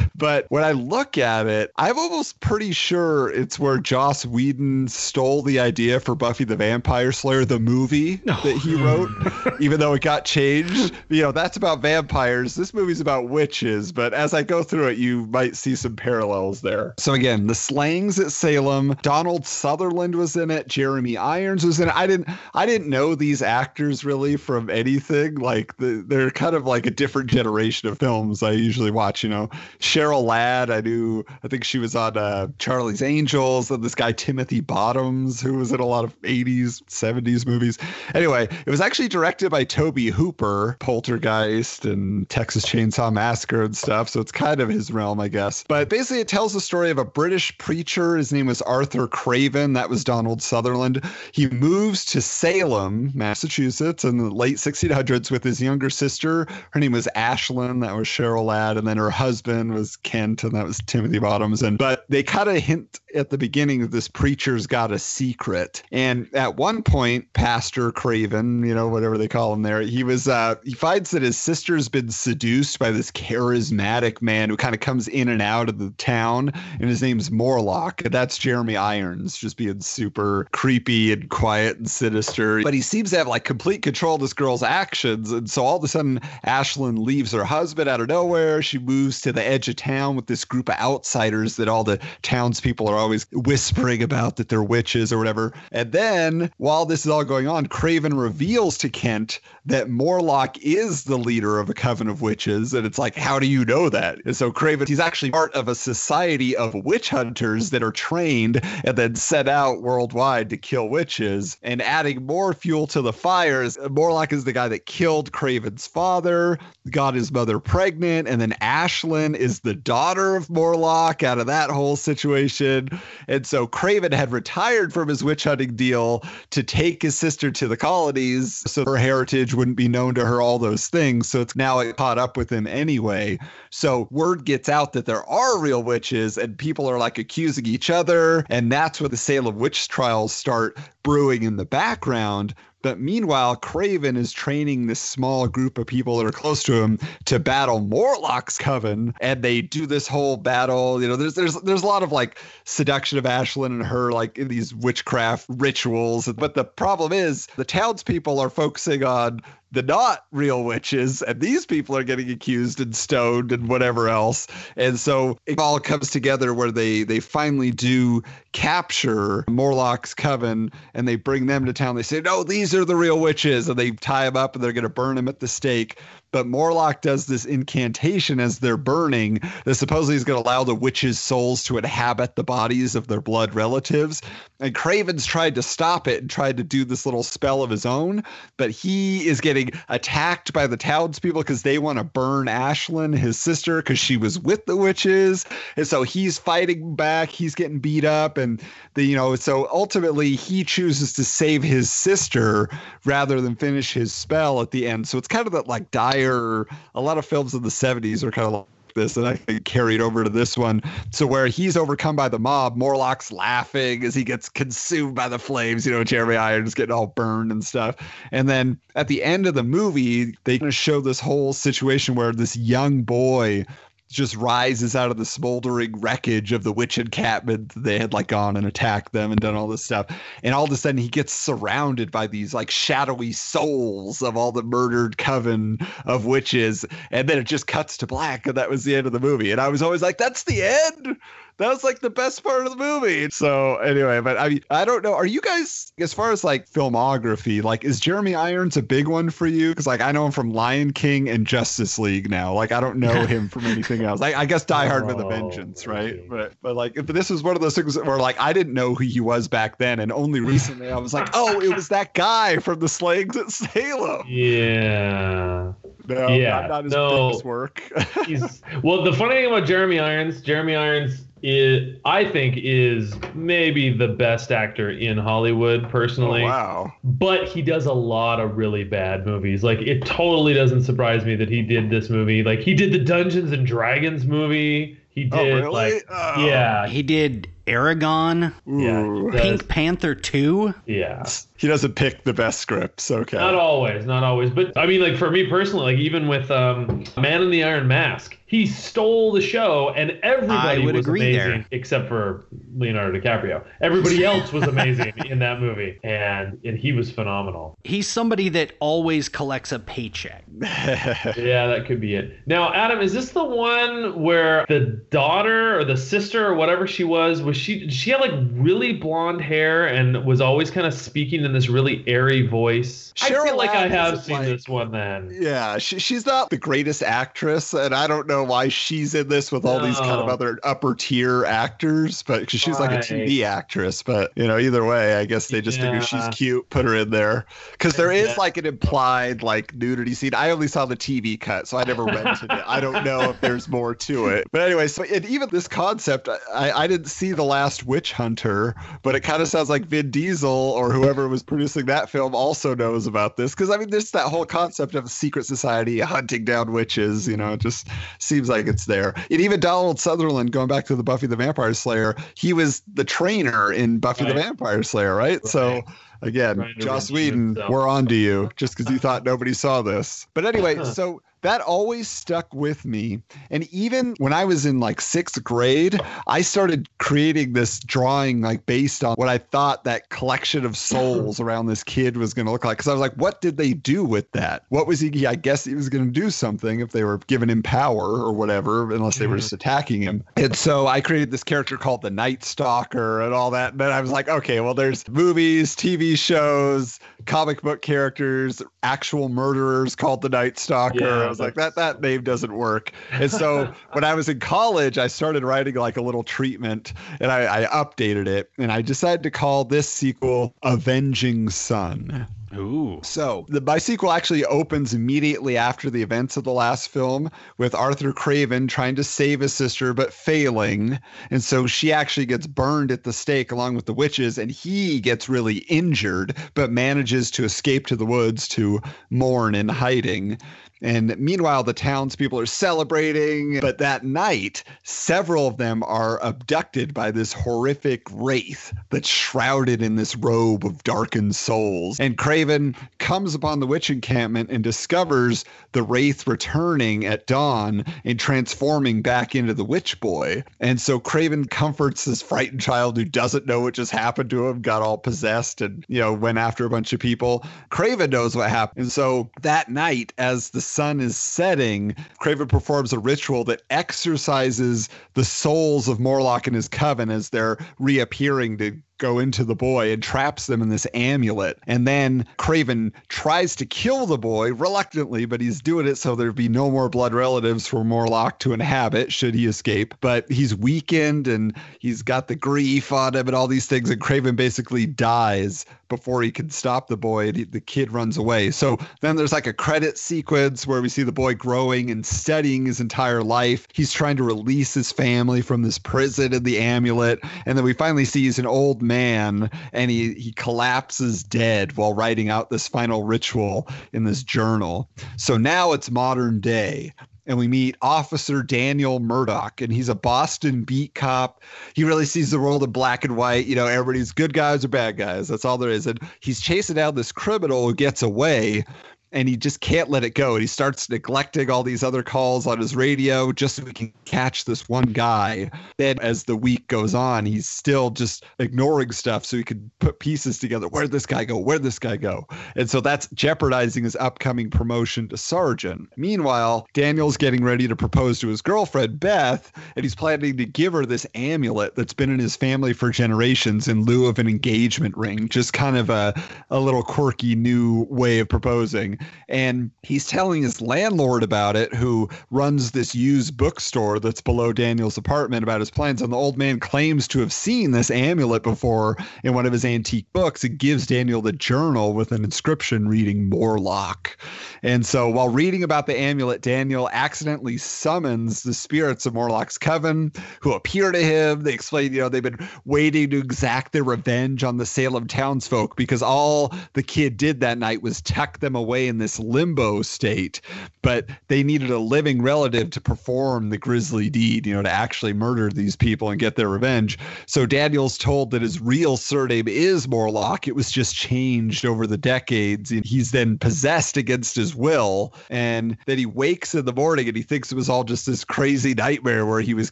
[0.15, 5.41] but when I look at it, I'm almost pretty sure it's where Joss Whedon stole
[5.41, 9.09] the idea for Buffy the Vampire Slayer, the movie that he wrote,
[9.59, 10.93] even though it got changed.
[11.09, 12.55] You know, that's about vampires.
[12.55, 16.61] This movie's about witches, but as I go through it, you might see some parallels
[16.61, 16.93] there.
[16.97, 21.89] So again, the Slayings at Salem, Donald Sutherland was in it, Jeremy Irons was in
[21.89, 21.95] it.
[21.95, 25.35] I didn't I didn't know these actors really from anything.
[25.35, 29.29] Like the, they're kind of like a different generation of films I usually watch, you
[29.29, 29.49] know.
[29.79, 34.11] Cheryl Ladd, I knew I think she was on uh, Charlie's Angels, and this guy
[34.11, 37.77] Timothy Bottoms, who was in a lot of 80s, 70s movies.
[38.13, 44.09] Anyway, it was actually directed by Tobe Hooper, Poltergeist and Texas Chainsaw Massacre and stuff.
[44.09, 45.63] So it's kind of his realm, I guess.
[45.67, 48.17] But basically, it tells the story of a British preacher.
[48.17, 49.73] His name was Arthur Craven.
[49.73, 51.03] That was Donald Sutherland.
[51.31, 56.47] He moves to Salem, Massachusetts, in the late 1600s with his younger sister.
[56.71, 57.81] Her name was Ashlyn.
[57.81, 58.77] That was Cheryl Ladd.
[58.77, 61.61] And then her husband was Kent, and that was Timothy Bottoms.
[61.61, 65.83] And but they kind of hint at the beginning that this preacher's got a secret.
[65.91, 70.27] And at one point, Pastor Craven, you know, whatever they call him there, he was
[70.27, 74.81] uh he finds that his sister's been seduced by this charismatic man who kind of
[74.81, 78.03] comes in and out of the town, and his name's Morlock.
[78.03, 82.61] And that's Jeremy Irons, just being super creepy and quiet and sinister.
[82.63, 85.31] But he seems to have like complete control of this girl's actions.
[85.31, 88.59] And so all of a sudden, Ashlyn leaves her husband out of nowhere.
[88.63, 91.99] She moves to the edge of town with this group of outsiders that all the
[92.23, 95.53] townspeople are always whispering about that they're witches or whatever.
[95.71, 101.03] And then while this is all going on, Craven reveals to Kent that Morlock is
[101.03, 102.73] the leader of a coven of witches.
[102.73, 104.17] And it's like, how do you know that?
[104.25, 108.59] And so Craven, he's actually part of a society of witch hunters that are trained
[108.83, 111.57] and then sent out worldwide to kill witches.
[111.61, 116.57] And adding more fuel to the fires, Morlock is the guy that killed Craven's father,
[116.89, 121.69] got his mother pregnant, and then Ashlyn is the daughter of Morlock out of that
[121.69, 122.87] whole situation.
[123.27, 127.67] And so Craven had retired from his witch hunting deal to take his sister to
[127.67, 131.27] the colonies so her heritage wouldn't be known to her, all those things.
[131.27, 133.37] So it's now it caught up with him anyway.
[133.69, 137.89] So word gets out that there are real witches and people are like accusing each
[137.89, 138.45] other.
[138.49, 142.53] And that's where the Salem witch trials start brewing in the background.
[142.81, 146.99] But meanwhile, Craven is training this small group of people that are close to him
[147.25, 151.01] to battle Morlock's coven, and they do this whole battle.
[151.01, 154.37] You know, there's there's there's a lot of like seduction of Ashlyn and her like
[154.37, 156.27] in these witchcraft rituals.
[156.27, 161.65] But the problem is the townspeople are focusing on the not real witches, and these
[161.65, 164.47] people are getting accused and stoned and whatever else.
[164.75, 171.07] And so it all comes together where they they finally do capture Morlock's coven and
[171.07, 171.95] they bring them to town.
[171.95, 174.73] They say, No, these are the real witches, and they tie them up and they're
[174.73, 175.99] gonna burn them at the stake.
[176.31, 180.75] But Morlock does this incantation as they're burning that supposedly is going to allow the
[180.75, 184.21] witches' souls to inhabit the bodies of their blood relatives.
[184.59, 187.85] And Craven's tried to stop it and tried to do this little spell of his
[187.85, 188.23] own,
[188.57, 193.39] but he is getting attacked by the townspeople because they want to burn Ashlyn, his
[193.39, 195.45] sister, because she was with the witches.
[195.77, 197.29] And so he's fighting back.
[197.29, 198.37] He's getting beat up.
[198.37, 198.61] And
[198.95, 202.69] the, you know, so ultimately he chooses to save his sister
[203.05, 205.07] rather than finish his spell at the end.
[205.07, 205.89] So it's kind of that like
[206.21, 209.35] dire, a lot of films in the 70s are kind of like this and I
[209.35, 210.81] think carried over to this one.
[211.11, 215.39] So where he's overcome by the mob, Morlock's laughing as he gets consumed by the
[215.39, 217.95] flames, you know, Jeremy Irons getting all burned and stuff.
[218.31, 222.57] And then at the end of the movie, they show this whole situation where this
[222.57, 223.65] young boy
[224.09, 227.73] just rises out of the smoldering wreckage of the witch encampment.
[227.75, 230.07] They had like gone and attacked them and done all this stuff.
[230.41, 234.51] And all of a sudden he gets surrounded by these like shadowy souls of all
[234.51, 236.85] the murdered coven of witches.
[237.11, 238.47] And then it just cuts to black.
[238.47, 239.51] And that was the end of the movie.
[239.51, 241.17] And I was always like, that's the end
[241.59, 243.29] that was like the best part of the movie.
[243.29, 245.13] So anyway, but I mean, I don't know.
[245.13, 249.29] Are you guys, as far as like filmography, like is Jeremy Irons a big one
[249.29, 249.69] for you?
[249.69, 252.53] Because like I know him from Lion King and Justice League now.
[252.53, 254.21] Like I don't know him from anything else.
[254.21, 256.27] Like I guess Die Hard with a oh, Vengeance, right?
[256.29, 258.95] But but like but this was one of those things where like I didn't know
[258.95, 262.13] who he was back then, and only recently I was like, oh, it was that
[262.13, 264.25] guy from the Slayings at Salem.
[264.27, 265.73] Yeah.
[266.07, 267.41] No, yeah, not, not his no.
[267.43, 267.83] work.
[268.83, 274.07] well, the funny thing about Jeremy Irons, Jeremy Irons is I think is maybe the
[274.07, 276.43] best actor in Hollywood personally.
[276.43, 276.93] Oh, wow.
[277.03, 279.63] But he does a lot of really bad movies.
[279.63, 282.43] Like it totally doesn't surprise me that he did this movie.
[282.43, 284.97] Like he did the Dungeons and Dragons movie.
[285.09, 285.93] He oh, did oh, really?
[285.93, 286.45] like oh.
[286.45, 286.87] yeah.
[286.87, 288.53] He did Eragon.
[288.65, 289.39] Yeah.
[289.41, 290.73] Pink Panther 2.
[290.85, 291.27] Yeah.
[291.57, 293.11] He doesn't pick the best scripts.
[293.11, 293.37] Okay.
[293.37, 294.49] Not always, not always.
[294.49, 297.87] But I mean like for me personally, like even with um Man in the Iron
[297.87, 301.65] Mask, he stole the show, and everybody was amazing there.
[301.69, 303.63] except for Leonardo DiCaprio.
[303.79, 307.77] Everybody else was amazing in that movie, and and he was phenomenal.
[307.83, 310.45] He's somebody that always collects a paycheck.
[310.61, 312.39] yeah, that could be it.
[312.47, 314.79] Now, Adam, is this the one where the
[315.11, 317.87] daughter or the sister or whatever she was was she?
[317.91, 322.03] She had like really blonde hair and was always kind of speaking in this really
[322.07, 323.13] airy voice.
[323.15, 324.89] Cheryl I feel like I have seen like, this one.
[324.89, 329.13] Then, yeah, she, she's not the greatest actress, and I don't know know why she's
[329.15, 329.85] in this with all no.
[329.85, 332.91] these kind of other upper tier actors, but cause she's right.
[332.91, 334.01] like a TV actress.
[334.03, 335.85] But you know, either way, I guess they just yeah.
[335.85, 340.13] figure she's cute, put her in there because there is like an implied like nudity
[340.13, 340.33] scene.
[340.33, 342.63] I only saw the TV cut, so I never rented it.
[342.65, 344.47] I don't know if there's more to it.
[344.51, 348.75] But anyway, so and even this concept, I, I didn't see the last Witch Hunter,
[349.03, 352.75] but it kind of sounds like Vin Diesel or whoever was producing that film also
[352.75, 356.45] knows about this because I mean, there's that whole concept of a secret society hunting
[356.45, 357.27] down witches.
[357.27, 357.87] You know, just
[358.29, 359.13] seems like it's there.
[359.29, 363.03] And even Donald Sutherland, going back to the Buffy the Vampire Slayer, he was the
[363.03, 364.33] trainer in Buffy right.
[364.33, 365.31] the Vampire Slayer, right?
[365.31, 365.45] right.
[365.45, 365.81] So
[366.21, 370.27] again, Joss Whedon, we're on to you just because you thought nobody saw this.
[370.33, 373.21] But anyway, so that always stuck with me.
[373.49, 378.65] And even when I was in like sixth grade, I started creating this drawing like
[378.65, 382.51] based on what I thought that collection of souls around this kid was going to
[382.51, 382.77] look like.
[382.77, 384.63] Cause I was like, what did they do with that?
[384.69, 385.25] What was he?
[385.25, 388.33] I guess he was going to do something if they were giving him power or
[388.33, 389.55] whatever, unless they were just mm-hmm.
[389.55, 390.23] attacking him.
[390.37, 393.71] And so I created this character called the Night Stalker and all that.
[393.71, 399.29] And then I was like, okay, well, there's movies, TV shows, comic book characters, actual
[399.29, 400.99] murderers called the Night Stalker.
[400.99, 402.91] Yeah, I was like, that that name doesn't work.
[403.11, 407.31] And so when I was in college, I started writing like a little treatment, and
[407.31, 412.99] I, I updated it, and I decided to call this sequel "Avenging Son." Ooh.
[413.03, 417.75] So the my sequel actually opens immediately after the events of the last film with
[417.75, 420.99] Arthur Craven trying to save his sister but failing.
[421.29, 424.99] And so she actually gets burned at the stake along with the witches and he
[424.99, 430.39] gets really injured but manages to escape to the woods to mourn in hiding.
[430.81, 433.59] And meanwhile, the townspeople are celebrating.
[433.59, 439.95] But that night, several of them are abducted by this horrific wraith that's shrouded in
[439.95, 441.99] this robe of darkened souls.
[441.99, 448.19] And Craven comes upon the witch encampment and discovers the wraith returning at dawn and
[448.19, 450.43] transforming back into the witch boy.
[450.59, 454.61] And so Craven comforts this frightened child who doesn't know what just happened to him,
[454.61, 457.45] got all possessed, and, you know, went after a bunch of people.
[457.69, 458.83] Craven knows what happened.
[458.83, 464.89] And so that night, as the sun is setting, Craven performs a ritual that exorcises
[465.13, 469.91] the souls of Morlock and his coven as they're reappearing to go into the boy
[469.91, 471.57] and traps them in this amulet.
[471.65, 476.35] And then Craven tries to kill the boy reluctantly, but he's doing it so there'd
[476.35, 479.95] be no more blood relatives for Morlock to inhabit should he escape.
[480.01, 483.89] But he's weakened and he's got the grief on him and all these things.
[483.89, 488.17] And Craven basically dies before he can stop the boy and he, the kid runs
[488.17, 488.51] away.
[488.51, 492.65] So then there's like a credit sequence where we see the boy growing and studying
[492.65, 493.67] his entire life.
[493.73, 497.19] He's trying to release his family from this prison in the amulet.
[497.45, 501.93] And then we finally see he's an old man and he, he collapses dead while
[501.93, 504.89] writing out this final ritual in this journal.
[505.15, 506.93] So now it's modern day
[507.29, 511.43] and we meet Officer Daniel Murdoch, and he's a Boston beat cop.
[511.75, 513.45] He really sees the world in black and white.
[513.45, 515.27] You know, everybody's good guys or bad guys.
[515.27, 515.85] That's all there is.
[515.85, 518.65] And he's chasing down this criminal who gets away
[519.11, 520.33] and he just can't let it go.
[520.33, 523.93] And he starts neglecting all these other calls on his radio just so he can
[524.05, 525.49] catch this one guy.
[525.77, 529.99] Then, as the week goes on, he's still just ignoring stuff so he can put
[529.99, 530.67] pieces together.
[530.67, 531.37] Where'd this guy go?
[531.37, 532.27] Where'd this guy go?
[532.55, 535.89] And so that's jeopardizing his upcoming promotion to sergeant.
[535.97, 540.73] Meanwhile, Daniel's getting ready to propose to his girlfriend, Beth, and he's planning to give
[540.73, 544.95] her this amulet that's been in his family for generations in lieu of an engagement
[544.97, 545.29] ring.
[545.29, 546.13] Just kind of a,
[546.49, 552.09] a little quirky new way of proposing and he's telling his landlord about it, who
[552.31, 556.01] runs this used bookstore that's below Daniel's apartment about his plans.
[556.01, 559.65] And the old man claims to have seen this amulet before in one of his
[559.65, 560.43] antique books.
[560.43, 564.17] It gives Daniel the journal with an inscription reading Morlock.
[564.63, 570.11] And so while reading about the amulet, Daniel accidentally summons the spirits of Morlock's coven
[570.41, 571.43] who appear to him.
[571.43, 575.75] They explain, you know, they've been waiting to exact their revenge on the Salem townsfolk
[575.75, 580.41] because all the kid did that night was tuck them away in this limbo state,
[580.81, 585.13] but they needed a living relative to perform the grisly deed, you know, to actually
[585.13, 586.97] murder these people and get their revenge.
[587.25, 590.47] So Daniel's told that his real surname is Morlock.
[590.47, 592.71] It was just changed over the decades.
[592.71, 595.13] And he's then possessed against his will.
[595.29, 598.25] And then he wakes in the morning and he thinks it was all just this
[598.25, 599.69] crazy nightmare where he was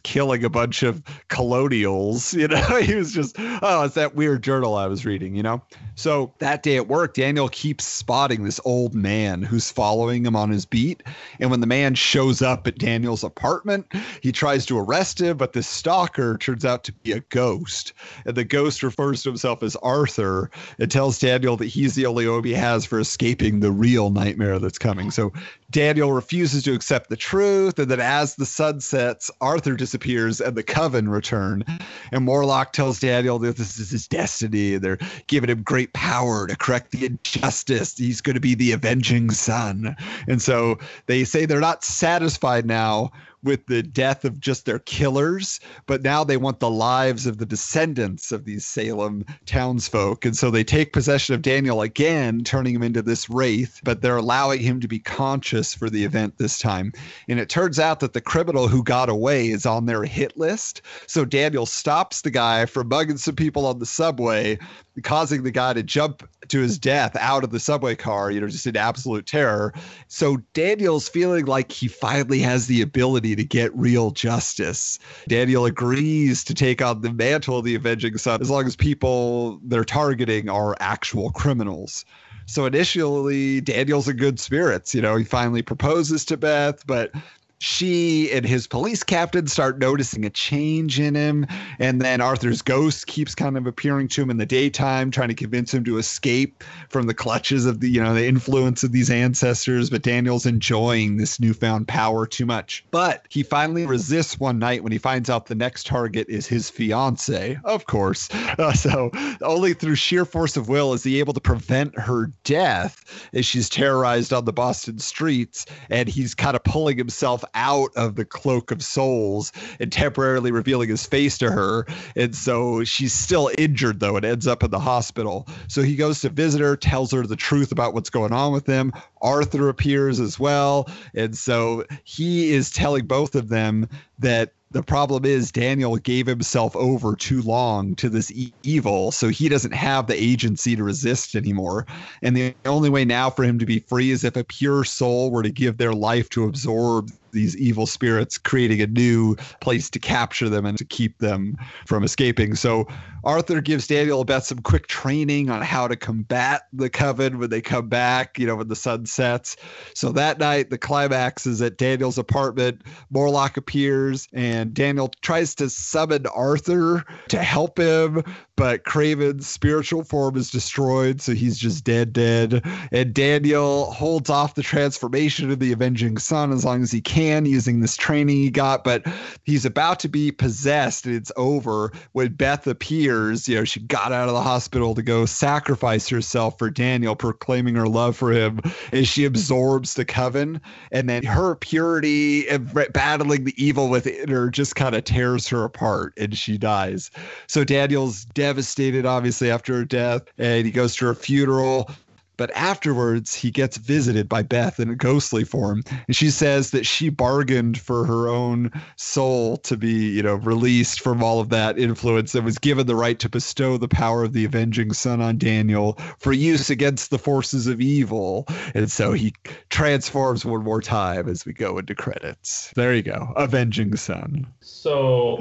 [0.00, 2.32] killing a bunch of colonials.
[2.38, 5.60] You know, he was just, oh, it's that weird journal I was reading, you know?
[5.96, 10.50] So that day at work, Daniel keeps spotting this old man who's following him on
[10.50, 11.02] his beat.
[11.40, 13.86] And when the man shows up at Daniel's apartment,
[14.20, 17.92] he tries to arrest him, but this stalker turns out to be a ghost.
[18.24, 20.50] And the ghost refers to himself as Arthur.
[20.78, 24.58] and tells Daniel that he's the only hope he has for escaping the real nightmare
[24.58, 25.10] that's coming.
[25.10, 25.32] So
[25.70, 30.56] Daniel refuses to accept the truth, and then as the sun sets, Arthur disappears and
[30.56, 31.64] the coven return.
[32.12, 34.76] And Morlock tells Daniel that this is his destiny.
[34.76, 37.96] They're giving him great power to correct the injustice.
[37.96, 39.96] He's going to be the avenging son.
[40.26, 43.12] And so they say they're not satisfied now
[43.44, 47.46] with the death of just their killers, but now they want the lives of the
[47.46, 50.24] descendants of these Salem townsfolk.
[50.24, 54.16] And so they take possession of Daniel again, turning him into this wraith, but they're
[54.16, 56.92] allowing him to be conscious for the event this time.
[57.28, 60.82] And it turns out that the criminal who got away is on their hit list.
[61.06, 64.58] So Daniel stops the guy from mugging some people on the subway,
[65.02, 68.48] causing the guy to jump to his death out of the subway car, you know,
[68.48, 69.72] just in absolute terror.
[70.08, 74.98] So Daniel's feeling like he finally has the ability to get real justice.
[75.28, 79.60] Daniel agrees to take on the mantle of the Avenging Son as long as people
[79.64, 82.04] they're targeting are actual criminals.
[82.48, 84.94] So initially, Daniel's in good spirits.
[84.94, 87.12] You know, he finally proposes to Beth, but
[87.58, 91.46] she and his police captain start noticing a change in him.
[91.78, 95.34] And then Arthur's ghost keeps kind of appearing to him in the daytime, trying to
[95.34, 99.10] convince him to escape from the clutches of the, you know, the influence of these
[99.10, 99.90] ancestors.
[99.90, 102.84] But Daniel's enjoying this newfound power too much.
[102.90, 106.70] But he finally resists one night when he finds out the next target is his
[106.70, 108.28] fiance, of course.
[108.58, 109.10] Uh, so
[109.42, 113.68] only through sheer force of will is he able to prevent her death as she's
[113.68, 115.64] terrorized on the Boston streets.
[115.88, 120.88] And he's kind of pulling himself out of the cloak of souls and temporarily revealing
[120.88, 121.86] his face to her.
[122.16, 125.46] And so she's still injured, though, and ends up in the hospital.
[125.68, 128.66] So he goes to visit her, tells her the truth about what's going on with
[128.66, 128.92] him.
[129.20, 130.88] Arthur appears as well.
[131.14, 136.76] And so he is telling both of them that the problem is Daniel gave himself
[136.76, 141.34] over too long to this e- evil, so he doesn't have the agency to resist
[141.34, 141.86] anymore.
[142.22, 145.30] And the only way now for him to be free is if a pure soul
[145.30, 149.98] were to give their life to absorb these evil spirits, creating a new place to
[149.98, 152.54] capture them and to keep them from escaping.
[152.54, 152.86] So
[153.24, 157.60] Arthur gives Daniel Beth some quick training on how to combat the coven when they
[157.60, 159.56] come back, you know, when the sun sets.
[159.94, 162.82] So that night, the climax is at Daniel's apartment.
[163.10, 168.22] Morlock appears and Daniel tries to summon Arthur to help him,
[168.58, 172.60] but Craven's spiritual form is destroyed, so he's just dead, dead.
[172.90, 177.46] And Daniel holds off the transformation of the Avenging Son as long as he can
[177.46, 179.06] using this training he got, but
[179.44, 183.48] he's about to be possessed and it's over when Beth appears.
[183.48, 187.76] You know, she got out of the hospital to go sacrifice herself for Daniel, proclaiming
[187.76, 188.58] her love for him,
[188.90, 190.60] and she absorbs the coven.
[190.90, 195.62] And then her purity and battling the evil within her just kind of tears her
[195.62, 197.12] apart and she dies.
[197.46, 201.90] So Daniel's devastated, obviously, after her death, and he goes to her funeral.
[202.38, 205.82] But afterwards, he gets visited by Beth in a ghostly form.
[206.06, 211.00] And she says that she bargained for her own soul to be, you know, released
[211.00, 214.32] from all of that influence and was given the right to bestow the power of
[214.32, 218.46] the avenging son on Daniel for use against the forces of evil.
[218.72, 219.34] And so he
[219.68, 222.72] transforms one more time as we go into credits.
[222.76, 223.32] There you go.
[223.36, 224.46] Avenging son.
[224.60, 225.38] So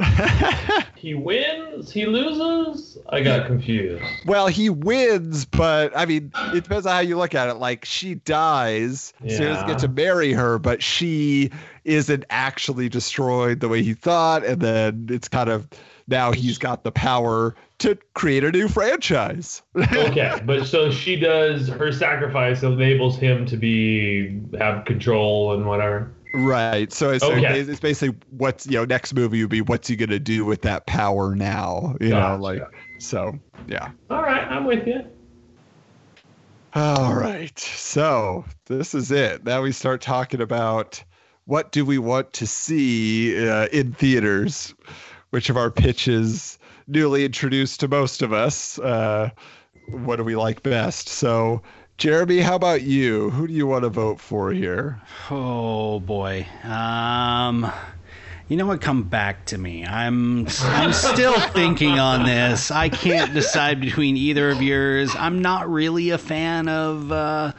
[0.95, 2.97] he wins, he loses.
[3.09, 4.03] I got confused.
[4.25, 7.55] Well, he wins, but I mean, it depends how you look at it.
[7.55, 9.37] Like she dies, yeah.
[9.37, 11.51] so he doesn't get to marry her, but she
[11.83, 15.67] isn't actually destroyed the way he thought, and then it's kind of
[16.07, 19.61] now he's got the power to create a new franchise.
[19.77, 26.11] okay, but so she does her sacrifice enables him to be have control and whatever.
[26.33, 26.91] Right.
[26.91, 27.59] So it's, okay.
[27.59, 30.85] it's basically what's you know next movie would be what's he gonna do with that
[30.85, 31.95] power now?
[31.99, 32.37] You gotcha.
[32.37, 32.63] know, like
[32.99, 33.91] so yeah.
[34.09, 35.03] All right, I'm with you.
[36.77, 37.57] All right.
[37.57, 39.43] So this is it.
[39.43, 41.03] Now we start talking about
[41.45, 44.75] what do we want to see uh, in theaters?
[45.31, 48.77] Which of our pitches newly introduced to most of us?
[48.77, 49.31] Uh,
[49.87, 51.09] what do we like best?
[51.09, 51.63] So
[51.97, 53.31] Jeremy, how about you?
[53.31, 55.01] Who do you want to vote for here?
[55.31, 56.45] Oh boy.
[56.63, 57.71] Um
[58.49, 58.79] you know what?
[58.79, 59.85] Come back to me.
[59.85, 62.71] I'm I'm still thinking on this.
[62.71, 65.13] I can't decide between either of yours.
[65.17, 67.51] I'm not really a fan of uh,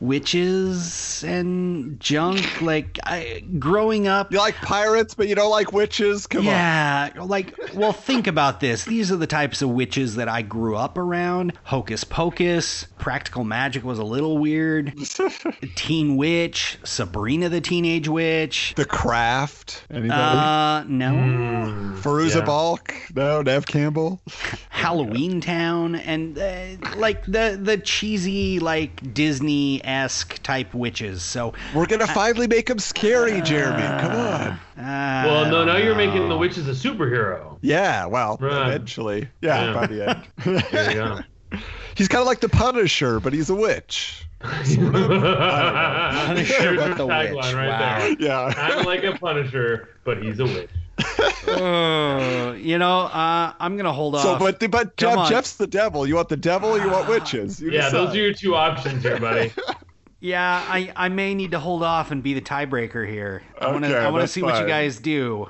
[0.00, 2.60] witches and junk.
[2.60, 6.26] Like I, growing up, you like pirates, but you don't like witches.
[6.26, 7.16] Come yeah, on.
[7.16, 8.84] Yeah, like well, think about this.
[8.84, 11.52] These are the types of witches that I grew up around.
[11.62, 14.92] Hocus Pocus, Practical Magic was a little weird.
[15.76, 19.84] Teen Witch, Sabrina the Teenage Witch, The Craft.
[19.88, 20.10] Anybody?
[20.10, 21.12] Uh, uh, no.
[21.12, 22.44] Mm, Fairuza yeah.
[22.44, 22.94] Balk?
[23.14, 24.20] No, Neve Campbell?
[24.70, 31.22] Halloween Town and uh, like the the cheesy like Disney esque type witches.
[31.22, 33.82] So we're gonna uh, finally make them scary, Jeremy.
[33.82, 34.58] Come on.
[34.76, 37.58] Uh, well, no, now you're making the witches a superhero.
[37.60, 38.68] Yeah, well, right.
[38.68, 39.28] eventually.
[39.40, 40.64] Yeah, yeah, by the end.
[40.72, 41.20] there you go.
[41.94, 44.26] He's kind of like the Punisher, but he's a witch.
[44.40, 44.74] Punisher,
[46.76, 47.54] but the witch.
[47.54, 47.98] Right wow.
[47.98, 48.16] There.
[48.18, 48.52] Yeah.
[48.56, 50.70] I'm like a Punisher, but he's a witch.
[51.48, 54.38] uh, you know, uh, I'm gonna hold so, off.
[54.40, 56.06] So, but but Jeff, Jeff's the devil.
[56.06, 57.60] You want the devil, or you want witches?
[57.60, 57.92] You yeah, decide.
[57.92, 59.52] those are your two options here, buddy.
[60.20, 63.42] yeah, I, I may need to hold off and be the tiebreaker here.
[63.60, 64.50] I want to I want to see fine.
[64.50, 65.48] what you guys do.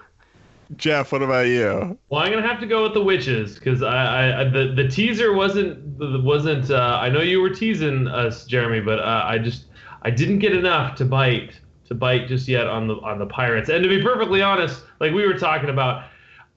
[0.76, 1.98] Jeff, what about you?
[2.08, 5.32] Well, I'm gonna have to go with the witches because I, I, the the teaser
[5.32, 5.78] wasn't
[6.22, 6.70] wasn't.
[6.70, 9.64] Uh, I know you were teasing us, Jeremy, but uh, I just
[10.02, 13.68] I didn't get enough to bite to bite just yet on the on the pirates.
[13.68, 16.04] And to be perfectly honest, like we were talking about,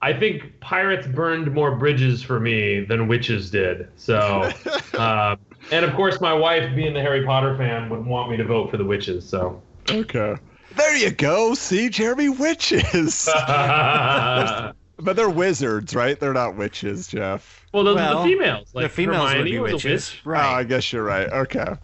[0.02, 3.88] I think pirates burned more bridges for me than witches did.
[3.96, 4.50] So,
[4.94, 5.36] uh,
[5.70, 8.70] and of course, my wife, being the Harry Potter fan, would want me to vote
[8.70, 9.28] for the witches.
[9.28, 9.60] So,
[9.90, 10.36] okay.
[10.74, 11.54] There you go.
[11.54, 13.28] See, Jeremy, witches.
[13.36, 16.18] but they're wizards, right?
[16.18, 17.64] They're not witches, Jeff.
[17.72, 18.68] Well, those well, are the females.
[18.74, 20.44] Like the females Hermione would be witches, right?
[20.44, 21.28] Oh, I guess you're right.
[21.30, 21.74] Okay.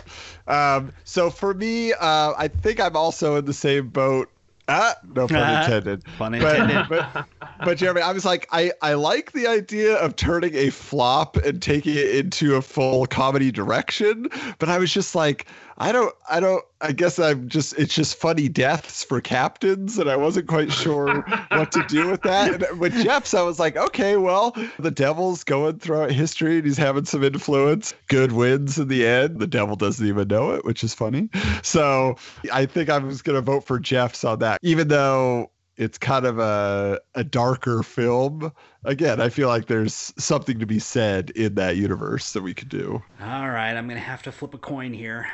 [0.46, 4.28] Um, so for me, uh, I think I'm also in the same boat
[4.68, 6.04] Ah, no pun ah, intended.
[6.18, 6.86] Pun intended.
[6.88, 7.28] But, but,
[7.64, 11.60] but, Jeremy, I was like, I, I like the idea of turning a flop and
[11.60, 14.28] taking it into a full comedy direction,
[14.58, 15.46] but I was just like,
[15.78, 20.10] I don't, I don't, I guess I'm just, it's just funny deaths for captains, and
[20.10, 22.62] I wasn't quite sure what to do with that.
[22.62, 26.76] And with Jeff's, I was like, okay, well, the devil's going throughout history and he's
[26.76, 27.94] having some influence.
[28.08, 29.38] Good wins in the end.
[29.38, 31.28] The devil doesn't even know it, which is funny.
[31.62, 32.16] So
[32.52, 36.26] I think I was going to vote for Jeff's on that, even though it's kind
[36.26, 38.52] of a a darker film.
[38.84, 42.68] Again, I feel like there's something to be said in that universe that we could
[42.68, 43.02] do.
[43.20, 45.28] All right, I'm gonna have to flip a coin here.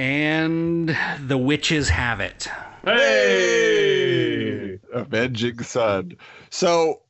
[0.00, 0.96] And
[1.26, 2.48] the witches have it.
[2.86, 4.78] Hey!
[4.94, 6.16] Avenging Son.
[6.48, 7.02] So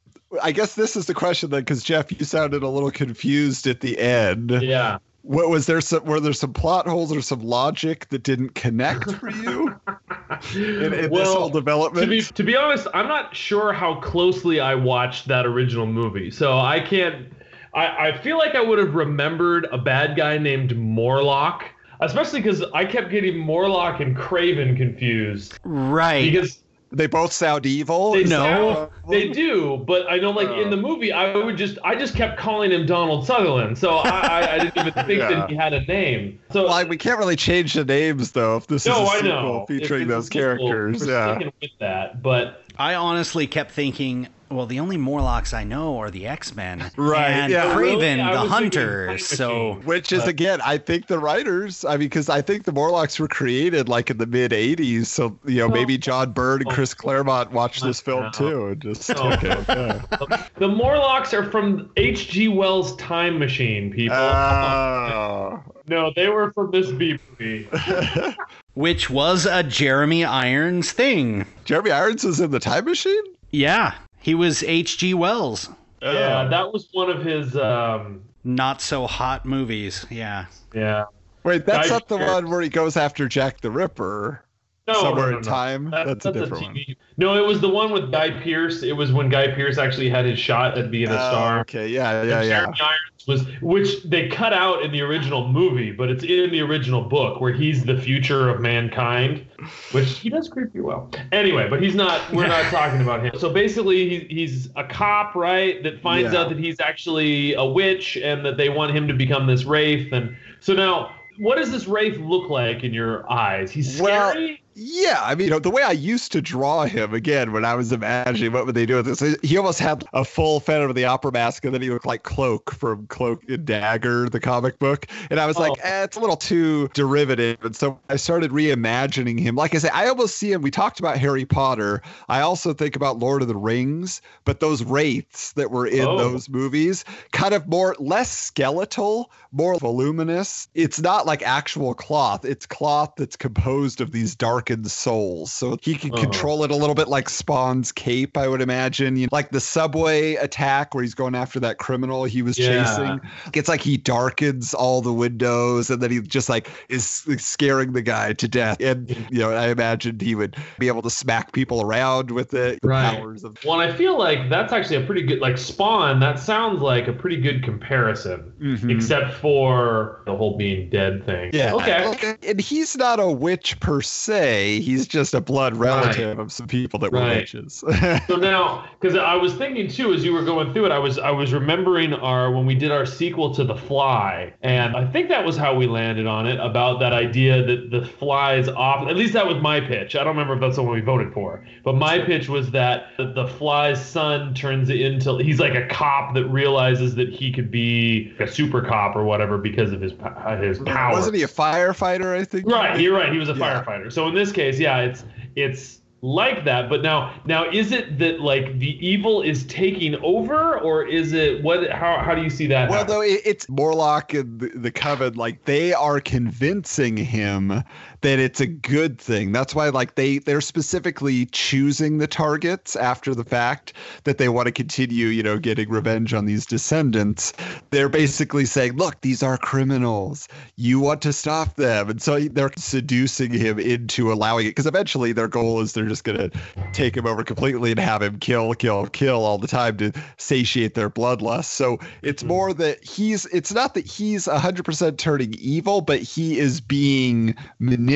[0.42, 3.78] I guess this is the question then, because Jeff, you sounded a little confused at
[3.78, 4.50] the end.
[4.50, 4.98] Yeah.
[5.22, 9.12] What was there some were there some plot holes or some logic that didn't connect
[9.12, 9.78] for you
[10.56, 12.02] in, in well, this whole development?
[12.06, 16.32] To be, to be honest, I'm not sure how closely I watched that original movie,
[16.32, 17.32] so I can't
[17.72, 21.66] I, I feel like I would have remembered a bad guy named Morlock,
[22.00, 25.58] especially because I kept getting Morlock and Craven confused.
[25.64, 26.30] Right.
[26.30, 26.58] Because
[26.92, 28.12] They both sound evil.
[28.12, 28.38] they No.
[28.74, 30.80] sound- they do, but I know, like in the uh.
[30.80, 34.58] movie, I would just, I just kept calling him Donald Sutherland, so I, I, I
[34.58, 35.28] didn't even think Yeah.
[35.30, 36.40] that he had a name.
[36.52, 39.16] So Well, we can't really change the names though if this no, is a I
[39.16, 41.06] sequel know featuring those characters.
[41.06, 41.38] we're Yeah.
[41.60, 46.26] with that, but I honestly kept thinking, well, the only Morlocks I know are the
[46.26, 47.72] X Men, Right, And yeah.
[47.74, 48.32] Craven, Really?
[48.34, 49.18] The was Hunter.
[49.18, 51.84] So Which is But- again, I think the writers.
[51.84, 55.38] I mean, because I think the Morlocks were created like in the mid '80s, so
[55.46, 55.68] you know Oh.
[55.68, 56.74] maybe John Byrne and Oh.
[56.74, 58.30] Chris Claremont watched this film No.
[58.30, 59.30] too and just Oh.
[59.30, 59.58] took it.
[59.68, 60.46] Yeah.
[60.56, 62.48] the Morlocks are from H.G.
[62.48, 64.16] Wells' Time Machine, people.
[64.16, 65.62] Oh.
[65.88, 67.68] no, they were from this B movie.
[68.74, 71.46] which was a Jeremy Irons thing.
[71.64, 73.22] Jeremy Irons was in the Time Machine.
[73.52, 75.14] Yeah, he was H.G.
[75.14, 75.68] Wells.
[76.02, 77.56] Yeah, that was one of his.
[77.56, 80.06] Um, Not so hot movies.
[80.10, 80.46] Yeah.
[80.74, 81.04] yeah.
[81.44, 82.30] Wait, that's Guy not the Pearce.
[82.32, 84.44] one where he goes after Jack the Ripper.
[84.88, 85.42] No, Somewhere no, no, in.
[85.44, 85.90] Time.
[85.90, 86.74] That- That's a different one.
[86.74, 86.96] TV.
[87.16, 88.82] No, it was the one with Guy Pearce.
[88.82, 91.60] It was when Guy Pearce actually had his shot at being a Oh, star.
[91.60, 92.42] okay, yeah, yeah, And yeah.
[92.60, 96.60] Jeremy Irons was, which they cut out in the original movie, but it's in the
[96.60, 99.46] original book where he's the future of mankind,
[99.92, 101.10] which he does creep you well.
[101.32, 102.20] Anyway, but he's not.
[102.32, 103.32] We're not talking about him.
[103.38, 105.82] So basically, he, he's a cop, right?
[105.82, 106.40] That finds Yeah.
[106.40, 110.12] out that he's actually a witch, and that they want him to become this wraith.
[110.12, 113.70] And so now, what does this wraith look like in your eyes?
[113.70, 114.62] He's Well, scary.
[114.82, 117.74] Yeah, I mean, you know, the way I used to draw him again when I
[117.74, 120.96] was imagining what would they do with this, he almost had a full Phantom of
[120.96, 124.78] the Opera mask, and then he looked like Cloak from Cloak and Dagger, the comic
[124.78, 125.06] book.
[125.30, 125.80] And I was like, Oh.
[125.82, 127.58] eh, it's a little too derivative.
[127.62, 129.54] And so I started reimagining him.
[129.54, 130.62] Like I said, I almost see him.
[130.62, 132.00] We talked about Harry Potter.
[132.30, 136.16] I also think about Lord of the Rings, but those wraiths that were in Oh.
[136.16, 140.68] those movies, kind of more less skeletal, more voluminous.
[140.74, 142.44] It's not like actual cloth.
[142.44, 145.52] It's cloth that's composed of these darkened souls.
[145.52, 146.22] So he can Uh-huh.
[146.22, 149.16] control it a little bit like Spawn's cape, I would imagine.
[149.16, 152.84] You know, like the subway attack where he's going after that criminal he was Yeah.
[152.84, 153.20] chasing.
[153.54, 157.06] It's like he darkens all the windows and then he just like is
[157.38, 158.78] scaring the guy to death.
[158.80, 162.78] And you know, I imagined he would be able to smack people around with it.
[162.82, 163.16] Right.
[163.16, 166.20] powers of Well, I feel like that's actually a pretty good, like Spawn.
[166.20, 168.90] That sounds like a pretty good comparison, Mhm.
[168.94, 171.50] except for the whole being dead thing.
[171.52, 171.74] Yeah.
[171.74, 172.36] Okay.
[172.46, 174.80] And he's not a witch per se.
[174.80, 177.38] He's just a blood relative of some people that were Right.
[177.38, 177.82] witches.
[178.26, 181.18] So now, because I was thinking too, as you were going through it, I was
[181.18, 185.28] I was remembering our when we did our sequel to The Fly, and I think
[185.28, 189.08] that was how we landed on it about that idea that the flies off.
[189.08, 190.14] At least that was my pitch.
[190.14, 193.06] I don't remember if that's the one we voted for, but my pitch was that
[193.16, 197.70] the, the fly's son turns into he's like a cop that realizes that he could
[197.70, 200.12] be a super cop or whatever because of his
[200.60, 201.12] his power.
[201.12, 202.36] Wasn't he a firefighter?
[202.36, 202.66] I think.
[202.66, 203.32] Right, you're right.
[203.32, 203.82] He was a Yeah.
[203.82, 204.12] firefighter.
[204.12, 205.24] So in this case, yeah, it's
[205.56, 206.90] it's like that.
[206.90, 211.62] But now now is it that like the evil is taking over, or is it
[211.62, 211.88] what?
[211.90, 212.90] How how do you see that?
[212.90, 213.14] Well, happen?
[213.14, 217.82] though it, it's Morlock and the, the Coven, like they are convincing him
[218.22, 219.52] that it's a good thing.
[219.52, 223.92] That's why, like they they're specifically choosing the targets after the fact
[224.24, 227.52] that they want to continue, you know, getting revenge on these descendants.
[227.90, 230.48] They're basically saying, "Look, these are criminals.
[230.76, 234.70] You want to stop them," and so they're seducing him into allowing it.
[234.70, 236.50] Because eventually, their goal is they're just going to
[236.92, 240.94] take him over completely and have him kill, kill, kill all the time to satiate
[240.94, 241.66] their bloodlust.
[241.66, 242.48] So it's hmm.
[242.48, 248.09] more that he's, it's not that he's 100% turning evil, but he is being manipulated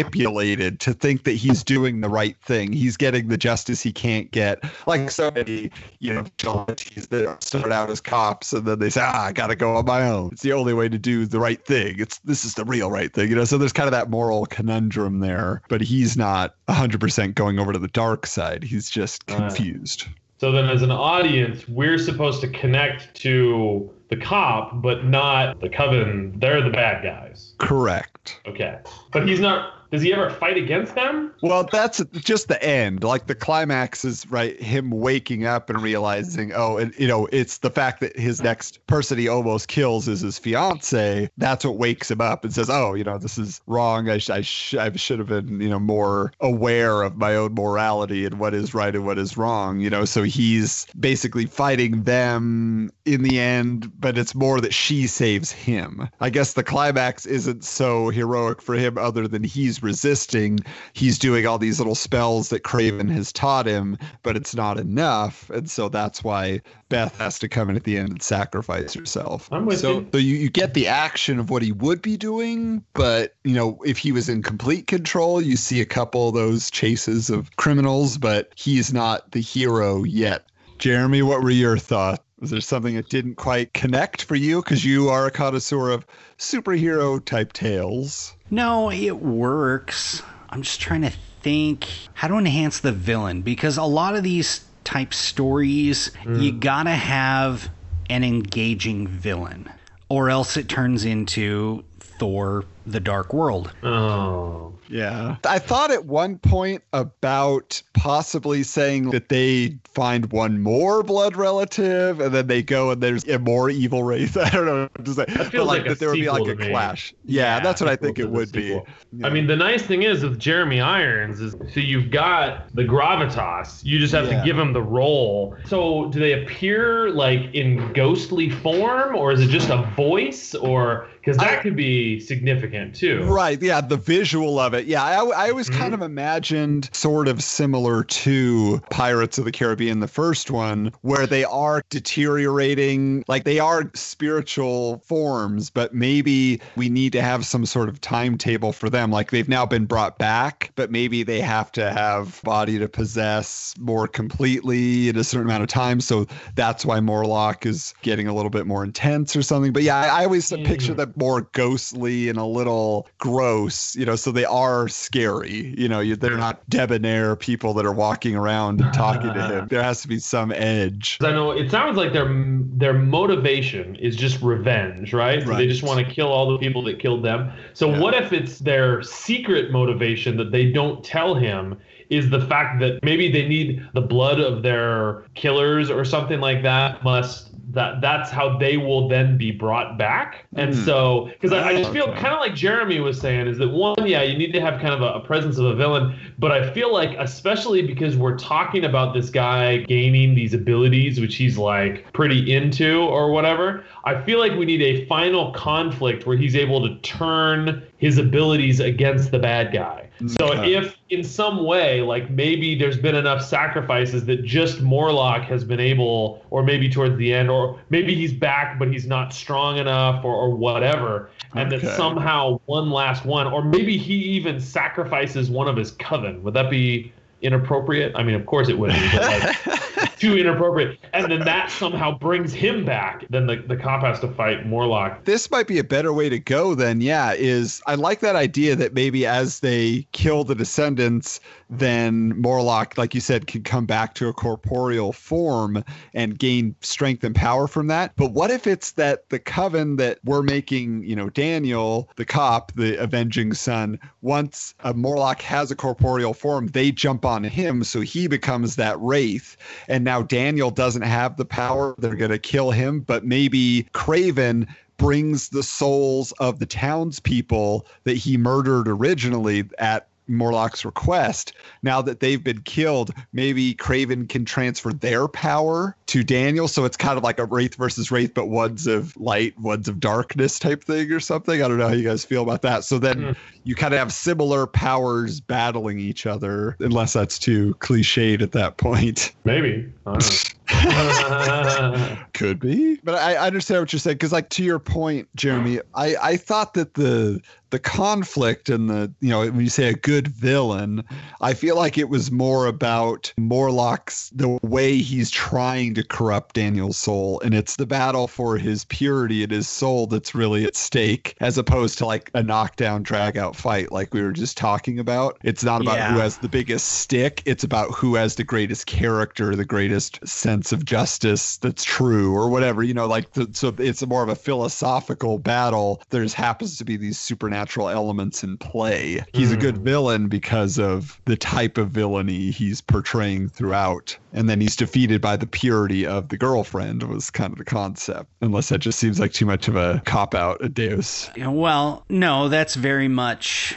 [0.80, 2.72] to think that he's doing the right thing.
[2.72, 4.62] He's getting the justice he can't get.
[4.86, 9.00] Like so many, you know, vigilantes that start out as cops and then they say,
[9.02, 10.30] ah, I got to go on my own.
[10.32, 11.96] It's the only way to do the right thing.
[11.98, 13.44] It's, this is the real right thing, you know?
[13.44, 17.78] So there's kind of that moral conundrum there, but he's not 100% going over to
[17.78, 18.62] the dark side.
[18.62, 20.06] He's just confused.
[20.38, 25.68] so then, as an audience, we're supposed to connect to the cop, but not the
[25.68, 26.34] coven.
[26.38, 27.54] They're the bad guys.
[27.58, 28.40] Correct.
[28.46, 28.78] Okay,
[29.12, 29.83] but he's not.
[29.94, 31.32] Does he ever fight against them?
[31.40, 33.04] Well, that's just the end.
[33.04, 37.58] Like the climax is right, him waking up and realizing, oh, and you know, it's
[37.58, 41.30] the fact that his next person he almost kills is his fiance.
[41.38, 44.10] That's what wakes him up and says, oh, you know, this is wrong.
[44.10, 47.54] I, sh- I, sh- I should have been, you know, more aware of my own
[47.54, 49.78] morality and what is right and what is wrong.
[49.78, 55.06] You know, so he's basically fighting them in the end, but it's more that she
[55.06, 56.08] saves him.
[56.20, 60.58] I guess the climax isn't so heroic for him other than he's resisting.
[60.94, 65.48] He's doing all these little spells that Craven has taught him, but it's not enough.
[65.50, 69.48] And so that's why Beth has to come in at the end and sacrifice herself.
[69.52, 70.08] I'm with so, you.
[70.12, 73.78] So you, you get the action of what he would be doing, but you know,
[73.84, 78.18] if he was in complete control, you see a couple of those chases of criminals,
[78.18, 80.46] but he's not the hero yet.
[80.78, 82.22] Jeremy, what were your thoughts?
[82.40, 84.60] Was there something that didn't quite connect for you?
[84.60, 86.04] Because you are a connoisseur of
[86.36, 88.33] superhero type tales.
[88.50, 90.22] No, it works.
[90.50, 94.64] I'm just trying to think how to enhance the villain because a lot of these
[94.84, 96.42] type stories, mm.
[96.42, 97.68] you gotta have
[98.10, 99.70] an engaging villain,
[100.08, 103.72] or else it turns into Thor the Dark World.
[103.82, 104.74] Oh.
[104.88, 105.36] Yeah.
[105.44, 112.20] I thought at one point about possibly saying that they find one more blood relative
[112.20, 114.36] and then they go and there's a more evil race.
[114.36, 115.24] I don't know what to say.
[115.26, 117.14] That feels like, like that there would be like a clash.
[117.24, 118.80] Yeah, yeah, that's what I think it would be.
[119.12, 119.26] Yeah.
[119.26, 123.84] I mean, the nice thing is with Jeremy Irons is so you've got the gravitas.
[123.84, 124.40] You just have yeah.
[124.40, 125.56] to give him the role.
[125.66, 131.08] So do they appear like in ghostly form or is it just a voice or
[131.24, 133.24] because that I, could be significant too.
[133.24, 133.60] Right.
[133.60, 133.80] Yeah.
[133.80, 134.86] The visual of it.
[134.86, 135.02] Yeah.
[135.02, 135.80] I, I always mm-hmm.
[135.80, 141.26] kind of imagined sort of similar to Pirates of the Caribbean, the first one, where
[141.26, 147.64] they are deteriorating, like they are spiritual forms, but maybe we need to have some
[147.64, 149.10] sort of timetable for them.
[149.10, 153.74] Like they've now been brought back, but maybe they have to have body to possess
[153.78, 156.00] more completely in a certain amount of time.
[156.00, 159.72] So that's why Morlock is getting a little bit more intense or something.
[159.72, 160.66] But yeah, I, I always mm-hmm.
[160.66, 165.74] picture them more ghostly and a little gross, you know, so they are scary.
[165.78, 169.68] You know, you, they're not debonair people that are walking around and talking to him.
[169.74, 171.18] There has to be some edge.
[171.20, 172.28] I know it sounds like their
[172.76, 175.42] their motivation is just revenge, right?
[175.42, 175.58] So right.
[175.58, 177.50] they just want to kill all the people that killed them.
[177.72, 177.98] So yeah.
[177.98, 181.76] what if it's their secret motivation that they don't tell him?
[182.10, 186.62] is the fact that maybe they need the blood of their killers or something like
[186.62, 187.43] that must
[187.74, 190.44] that that's how they will then be brought back.
[190.54, 190.84] And mm.
[190.84, 192.20] so, because I, I, just feel okay.
[192.20, 194.94] kind of like Jeremy was saying, is that one, yeah, you need to have kind
[194.94, 198.84] of a, a, presence of a villain, but I feel like, especially because we're talking
[198.84, 204.38] about this guy gaining these abilities, which he's like pretty into or whatever, I feel
[204.38, 209.38] like we need a final conflict where he's able to turn his abilities against the
[209.38, 210.06] bad guy.
[210.26, 210.74] So okay.
[210.74, 215.80] if in some way, like maybe there's been enough sacrifices that just Morlock has been
[215.80, 220.22] able, or maybe towards the end, or maybe he's back but he's not strong enough,
[220.22, 221.82] or, or whatever, and okay.
[221.82, 226.42] that somehow one last one, or maybe he even sacrifices one of his coven.
[226.42, 227.10] Would that be
[227.44, 228.12] inappropriate?
[228.16, 230.98] I mean, of course it would be, but like too inappropriate.
[231.12, 233.26] And then that somehow brings him back.
[233.28, 235.24] Then the, the cop has to fight Morlock.
[235.24, 238.74] This might be a better way to go then, yeah, is I like that idea
[238.76, 244.14] that maybe as they kill the descendants, then Morlock, like you said, can come back
[244.14, 245.84] to a corporeal form
[246.14, 248.12] and gain strength and power from that.
[248.16, 252.72] But what if it's that the coven that we're making, you know, Daniel, the cop,
[252.72, 258.00] the avenging son, once a Morlock has a corporeal form, they jump on him, so
[258.02, 259.56] he becomes that wraith.
[259.88, 263.00] And now Daniel doesn't have the power; they're gonna kill him.
[263.00, 270.84] But maybe Craven brings the souls of the townspeople that he murdered originally at Morlock's
[270.84, 271.52] request,
[271.82, 276.68] now that they've been killed, maybe Craven can transfer their power to Daniel.
[276.68, 280.00] So it's kind of like a Wraith versus Wraith, but one's of light, one's of
[280.00, 281.62] darkness type thing or something.
[281.62, 282.84] I don't know how you guys feel about that.
[282.84, 283.36] So then mm.
[283.64, 288.76] you kind of have similar powers battling each other, unless that's too cliched at that
[288.76, 289.32] point.
[289.44, 289.92] Maybe.
[292.34, 295.80] Could be, but I, I understand what you're saying because, like, to your point, Jeremy,
[295.94, 297.40] I I thought that the
[297.70, 301.02] the conflict and the you know when you say a good villain
[301.40, 306.96] i feel like it was more about morlock's the way he's trying to corrupt daniel's
[306.96, 311.34] soul and it's the battle for his purity and his soul that's really at stake
[311.40, 315.38] as opposed to like a knockdown drag out fight like we were just talking about.
[315.42, 316.12] It's not about yeah.
[316.12, 317.42] who has the biggest stick.
[317.44, 322.48] It's about who has the greatest character the greatest sense of justice that's true or
[322.48, 326.84] whatever you know like the, so it's more of a philosophical battle there's happens to
[326.84, 329.24] be these supernatural supernatural elements in play.
[329.32, 329.54] He's mm.
[329.54, 329.84] a good hmm.
[329.84, 334.16] villain because of the type of villainy he's portraying throughout.
[334.32, 338.28] And then he's defeated by the purity of the girlfriend was kind of the concept.
[338.40, 341.30] Unless that just seems like too much of a cop out, a deus.
[341.36, 343.76] Well, no, that's very much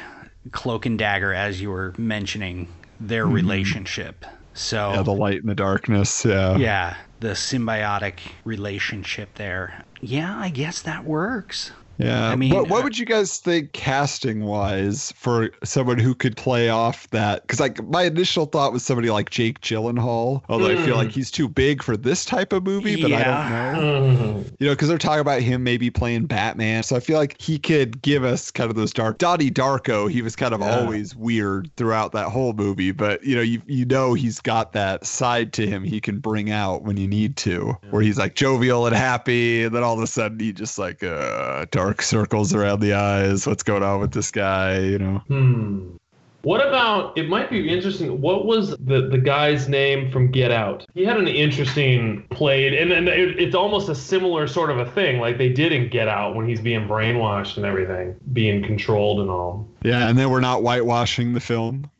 [0.52, 2.68] cloak and dagger as you were mentioning
[3.00, 3.34] their mm.
[3.34, 4.26] relationship.
[4.58, 6.26] So yeah, the light and the darkness.
[6.26, 6.58] Yeah.
[6.58, 9.86] Yeah, the symbiotic relationship there.
[10.02, 11.72] Yeah, I guess that works.
[11.98, 12.30] Yeah.
[12.30, 16.38] I mean, what, what uh, would you guys think casting wise for someone who could
[16.38, 17.42] play off that?
[17.42, 21.32] Because like my initial thought was somebody like Jake Gyllenhaal, although I feel like he's
[21.32, 23.02] too big for this type of movie.
[23.02, 24.44] But I don't know.
[24.44, 24.56] Mm.
[24.60, 26.84] You know, because they're talking about him maybe playing Batman.
[26.84, 29.18] So I feel like he could give us kind of those dark.
[29.18, 30.80] Donnie Darko, he was kind of Yeah.
[30.80, 35.06] always weird throughout that whole movie, but you know, you you know he's got that
[35.06, 38.86] side to him he can bring out when you need to, where he's like jovial
[38.86, 42.80] and happy, and then all of a sudden he just like uh dark circles around
[42.80, 43.48] the eyes.
[43.48, 44.80] What's going on with this guy?
[44.80, 45.18] You know.
[45.28, 45.98] Hmm.
[46.44, 47.18] What about?
[47.18, 48.22] It might be interesting.
[48.22, 50.86] What was the the guy's name from Get Out?
[50.94, 54.90] He had an interesting played, and then it, it's almost a similar sort of a
[54.90, 59.20] thing, like they did in Get Out when he's being brainwashed and everything, being controlled
[59.20, 59.68] and all.
[59.84, 61.90] Yeah, and then we're not whitewashing the film.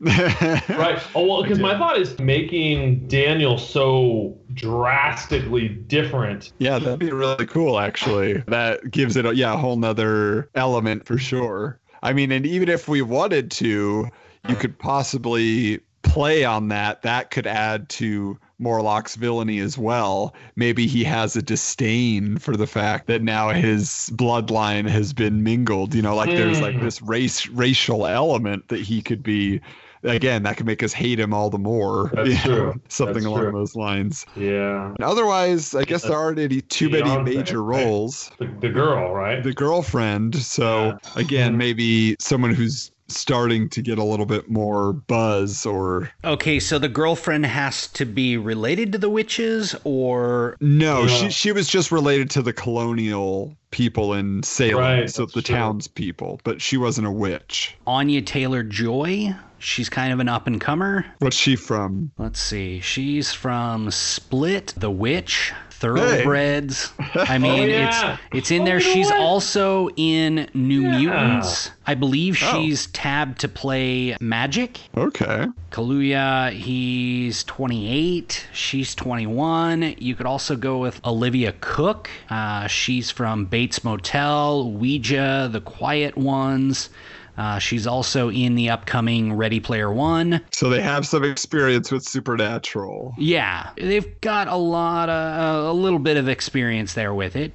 [0.78, 1.02] Right.
[1.14, 6.52] Oh well, because my thought is making Daniel so drastically different.
[6.58, 8.42] Yeah, that'd be really cool, actually.
[8.48, 11.78] That gives it, a, yeah, a whole nother element for sure.
[12.02, 14.08] I mean, and even if we wanted to,
[14.48, 17.02] you could possibly play on that.
[17.02, 20.34] That could add to Morlock's villainy as well.
[20.56, 25.94] Maybe he has a disdain for the fact that now his bloodline has been mingled.
[25.94, 26.82] You know, like there's like Mm.
[26.82, 29.60] this race racial element that he could be.
[30.02, 32.10] Again, that could make us hate him all the more.
[32.14, 32.80] That's know, true.
[32.88, 33.52] Something That's along true.
[33.52, 34.26] those lines.
[34.36, 34.94] Yeah.
[35.00, 37.84] Otherwise, I guess there aren't any too many major right?
[37.84, 38.30] roles.
[38.38, 39.42] The, the girl, right?
[39.42, 41.58] The girlfriend, so again, mm-hmm.
[41.58, 46.88] maybe someone who's starting to get a little bit more buzz or Okay, so the
[46.88, 51.06] girlfriend has to be related to the witches, or no, Yeah.
[51.16, 55.54] she she was just related to the colonial people in Salem, Right, so the true.
[55.56, 57.76] townspeople, but she wasn't a witch.
[57.86, 59.34] Anya Taylor Joy.
[59.60, 61.04] She's kind of an up and comer.
[61.18, 62.12] What's she from?
[62.16, 62.78] Let's see.
[62.80, 66.92] She's from Split, The Witch, Thoroughbreds.
[67.14, 68.14] I mean, yeah.
[68.32, 68.80] it's it's in Oh, there.
[68.80, 69.20] She's what?
[69.20, 70.98] also in New Yeah.
[70.98, 71.70] Mutants.
[71.86, 72.52] I believe Oh.
[72.52, 74.78] she's tabbed to play Magik.
[74.96, 75.46] Okay.
[75.70, 78.46] Kaluuya, he's 28.
[78.52, 79.94] She's 21.
[79.98, 82.10] You could also go with Olivia Cooke.
[82.28, 86.90] Uh, she's from Bates Motel, Ouija, The Quiet Ones.
[87.38, 90.40] Uh, she's also in the upcoming Ready Player One.
[90.52, 93.14] So they have some experience with supernatural.
[93.16, 97.52] Yeah, they've got a lot of a little bit of experience there with it.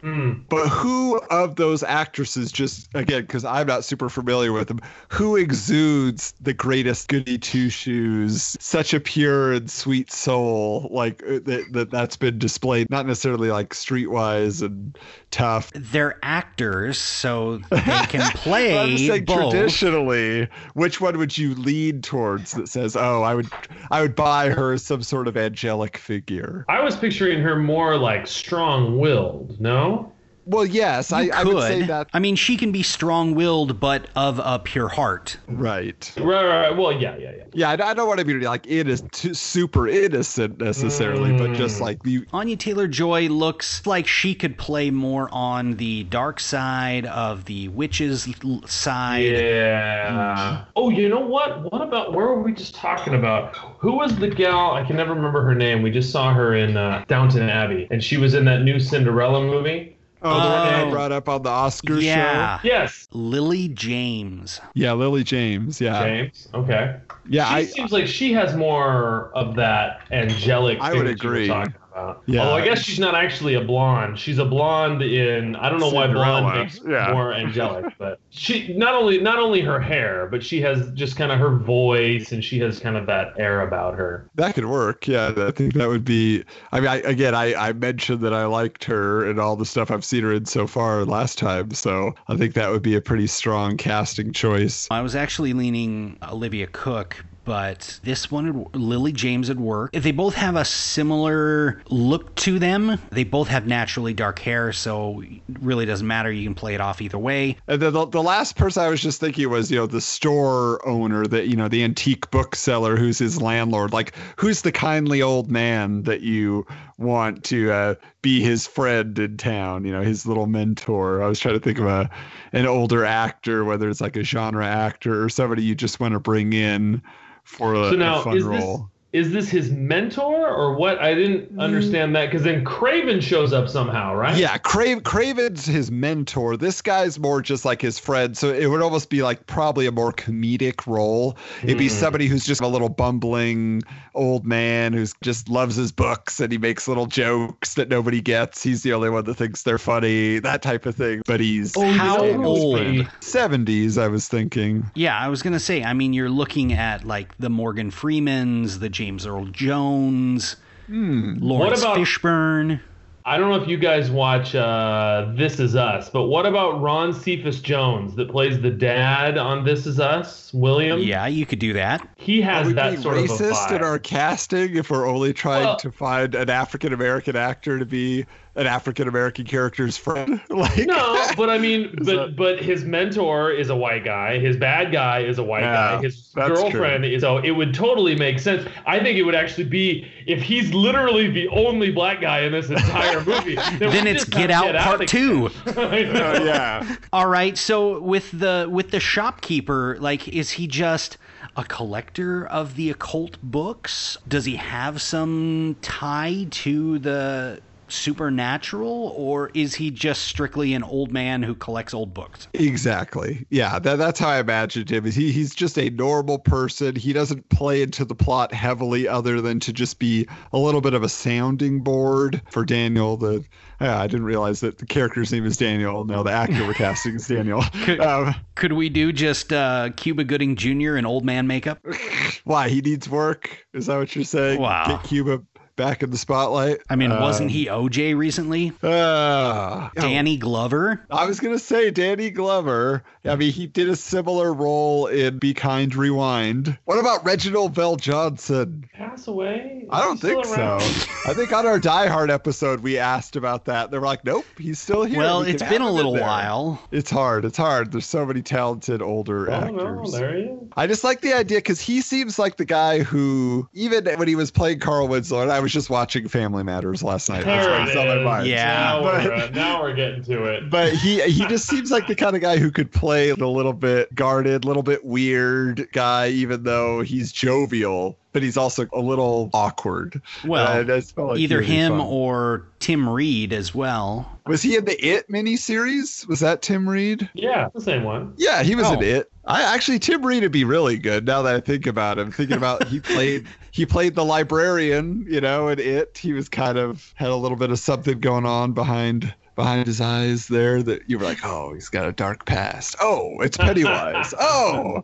[0.48, 4.80] But who of those actresses, just again, because I'm not super familiar with them,
[5.10, 11.40] who exudes the greatest goody two shoes, such a pure and sweet soul, like uh,
[11.44, 14.98] that, that that's been displayed, not necessarily like streetwise and
[15.32, 15.72] tough.
[15.76, 19.26] They're actors, so they can play I'm just
[19.74, 23.50] traditionally, which one would you lean towards that says, "Oh, I would,
[23.92, 26.66] I would buy her some sort of angelic figure"?
[26.70, 29.60] I was picturing her more like strong-willed.
[29.60, 30.13] No.
[30.46, 31.90] Well, yes, I, You I would say could.
[31.90, 32.10] that.
[32.14, 35.38] I mean, she can be strong-willed, but of a pure heart.
[35.48, 36.12] Right.
[36.18, 36.78] Right, right, right.
[36.78, 37.44] Well, yeah, yeah, yeah.
[37.54, 41.54] Yeah, I, I don't want to be like it is too, super innocent necessarily, but
[41.54, 42.26] just like you.
[42.34, 47.68] Anya Taylor Joy looks like she could play more on the dark side of the
[47.70, 48.28] witches
[48.66, 49.24] side.
[49.24, 50.66] Yeah.
[50.76, 51.72] Oh, you know what?
[51.72, 53.56] What about where were we just talking about?
[53.80, 54.72] Who was the gal?
[54.72, 55.82] I can never remember her name.
[55.82, 59.42] We just saw her in uh, Downton Abbey, and she was in that new Cinderella
[59.42, 59.93] movie.
[60.24, 60.90] Oh, the one I Oh.
[60.90, 62.60] brought up on the Oscar Yeah.
[62.60, 62.68] show.
[62.68, 64.62] Yes, Lily James.
[64.74, 65.82] Yeah, Lily James.
[65.82, 66.48] Yeah, James.
[66.54, 66.96] Okay.
[67.28, 67.48] yeah.
[67.50, 70.80] she I, seems like she has more of that angelic.
[70.80, 71.48] I would that you were agree.
[71.94, 72.24] Talking about.
[72.26, 72.42] Yeah.
[72.42, 74.20] Although I guess she's not actually a blonde.
[74.20, 75.56] She's a blonde in.
[75.56, 77.12] I don't know why blonde makes yeah.
[77.12, 81.32] more angelic, but she not only not only her hair, but she has just kind
[81.32, 84.30] of her voice, and she has kind of that air about her.
[84.36, 85.08] that could work.
[85.08, 86.44] Yeah, I think that would be.
[86.72, 89.92] I mean, I, again, I, I mentioned that I liked her and all the stuff
[89.92, 93.02] I've seen her in so far last time, so I think that would be a
[93.02, 94.88] pretty strong casting choice.
[94.92, 99.92] I was actually leaning Olivia Cooke, but this one, Lily James, would work.
[99.92, 103.00] They both have a similar look to them.
[103.12, 106.32] They both have naturally dark hair, so it really doesn't matter.
[106.32, 107.58] You can play it off either way.
[107.68, 110.86] And then the, the last person I was just thinking was, you know, the store
[110.88, 113.94] owner, that you know, the antique bookseller who's his landlord.
[113.94, 116.66] Like, who's the kindly old man that you
[117.04, 119.86] want to uh, be his friend in town?
[119.86, 121.22] You know, his little mentor.
[121.22, 122.10] I was trying to think of a
[122.52, 126.20] an older actor, whether it's like a genre actor or somebody you just want to
[126.20, 127.02] bring in
[127.44, 128.90] for a, So a fun is this role.
[129.14, 130.98] Is this his mentor or what?
[131.00, 131.60] I didn't mm.
[131.62, 134.36] understand that because then Craven shows up somehow, right?
[134.36, 136.58] Yeah, Cra- Craven's his mentor.
[136.58, 138.36] This guy's more just like his friend.
[138.36, 141.38] So it would almost be like probably a more comedic role.
[141.62, 141.92] It'd be mm.
[141.92, 143.84] somebody who's just a little bumbling
[144.16, 148.64] old man who's just loves his books and he makes little jokes that nobody gets.
[148.64, 151.22] He's the only one that thinks they're funny, that type of thing.
[151.28, 152.80] But he's oh, How old?
[153.22, 154.90] 70s, I was thinking.
[154.96, 155.84] Yeah, I was gonna say.
[155.84, 160.56] I mean, you're looking at like the Morgan Freemans, the James Earl Jones,
[160.90, 162.80] Lawrence about- Fishburne.
[163.26, 167.14] I don't know if you guys watch uh, This Is Us, but what about Ron
[167.14, 171.00] Cephas Jones that plays the dad on This Is Us, William?
[171.00, 172.06] Yeah, you could do that.
[172.18, 173.82] He Are has we that being sort of a racist in vibe.
[173.82, 178.26] our casting if we're only trying Well- to find an African American actor to be
[178.56, 180.40] an African American character's friend?
[180.50, 184.40] like No, but I mean, but that- but his mentor is a white guy.
[184.40, 186.02] His bad guy is a white Yeah, guy.
[186.02, 188.68] His that's girlfriend is so it would totally make sense.
[188.86, 192.70] I think it would actually be if he's literally the only black guy in this
[192.70, 193.56] entire movie.
[193.56, 195.50] Then it's Get Out Part Two.
[195.66, 196.34] I know.
[196.34, 196.96] Uh, yeah.
[197.12, 197.58] All right.
[197.58, 201.18] So with the with the shopkeeper, like, is he just
[201.56, 204.18] a collector of the occult books?
[204.28, 207.62] Does he have some tie to the
[207.94, 212.48] supernatural, or is he just strictly an old man who collects old books?
[212.54, 213.46] Exactly.
[213.50, 215.06] Yeah, that, that's how I imagined him.
[215.06, 216.96] Is he, he's just a normal person.
[216.96, 220.94] He doesn't play into the plot heavily, other than to just be a little bit
[220.94, 223.18] of a sounding board for Daniel.
[223.18, 223.46] The
[223.84, 226.06] yeah, I didn't realize that the character's name is Daniel.
[226.06, 227.64] No, the actor we're casting is Daniel.
[228.04, 230.98] Um, Could we do just uh, Cuba Gooding Jr.
[230.98, 231.80] in old man makeup?
[232.44, 233.66] why he needs work?
[233.74, 234.60] Is that what you're saying?
[234.60, 234.88] Wow.
[234.88, 235.42] Get Cuba
[235.76, 236.80] back in the spotlight.
[236.90, 238.72] I mean, wasn't Um, he OJ recently?
[238.84, 241.06] Uh, Danny Glover?
[241.10, 243.04] I was gonna say Danny Glover.
[243.26, 246.78] I mean, he did a similar role in Be Kind, Rewind.
[246.86, 248.92] What about Reginald VelJohnson?
[248.94, 249.86] Pass away?
[249.90, 250.78] I don't think so.
[251.26, 253.92] I think on our Die Hard episode we asked about that.
[253.92, 256.82] They were like, "Nope, he's still here." Well, We it's can been a little while.
[256.92, 257.46] It's hard.
[257.46, 257.92] It's hard.
[257.92, 260.12] There's so many talented older Oh no, actors.
[260.12, 260.60] there he is.
[260.76, 264.36] I just like the idea because he seems like the guy who, even when he
[264.36, 267.44] was playing Carl Winslow, and I was just watching Family Matters last night.
[267.46, 268.48] That's There why it on my mind.
[268.48, 268.66] Yeah.
[268.74, 270.70] Now But- we're uh, now we're getting to it.
[270.70, 273.74] but he he just seems like the kind of guy who could play a little
[273.74, 279.00] bit guarded, a little bit weird guy, even though he's jovial, but he's also a
[279.00, 280.22] little awkward.
[280.46, 282.02] Well, And I felt like Either him fun.
[282.02, 284.30] or Tim Reid as well.
[284.46, 286.28] was he in the It miniseries?
[286.28, 287.30] Was that Tim Reid?
[287.34, 288.34] Yeah, the same one.
[288.38, 288.94] Yeah, he was Oh.
[288.94, 289.32] in It.
[289.46, 292.32] I actually Tim Reid would be really good now that I think about him.
[292.32, 296.18] Thinking about he played he played the librarian, you know, in It.
[296.18, 300.02] He was kind of had a little bit of something going on behind behind his
[300.02, 302.96] eyes there that you were like, oh, he's got a dark past.
[303.02, 304.34] Oh, it's Pennywise.
[304.40, 305.04] oh.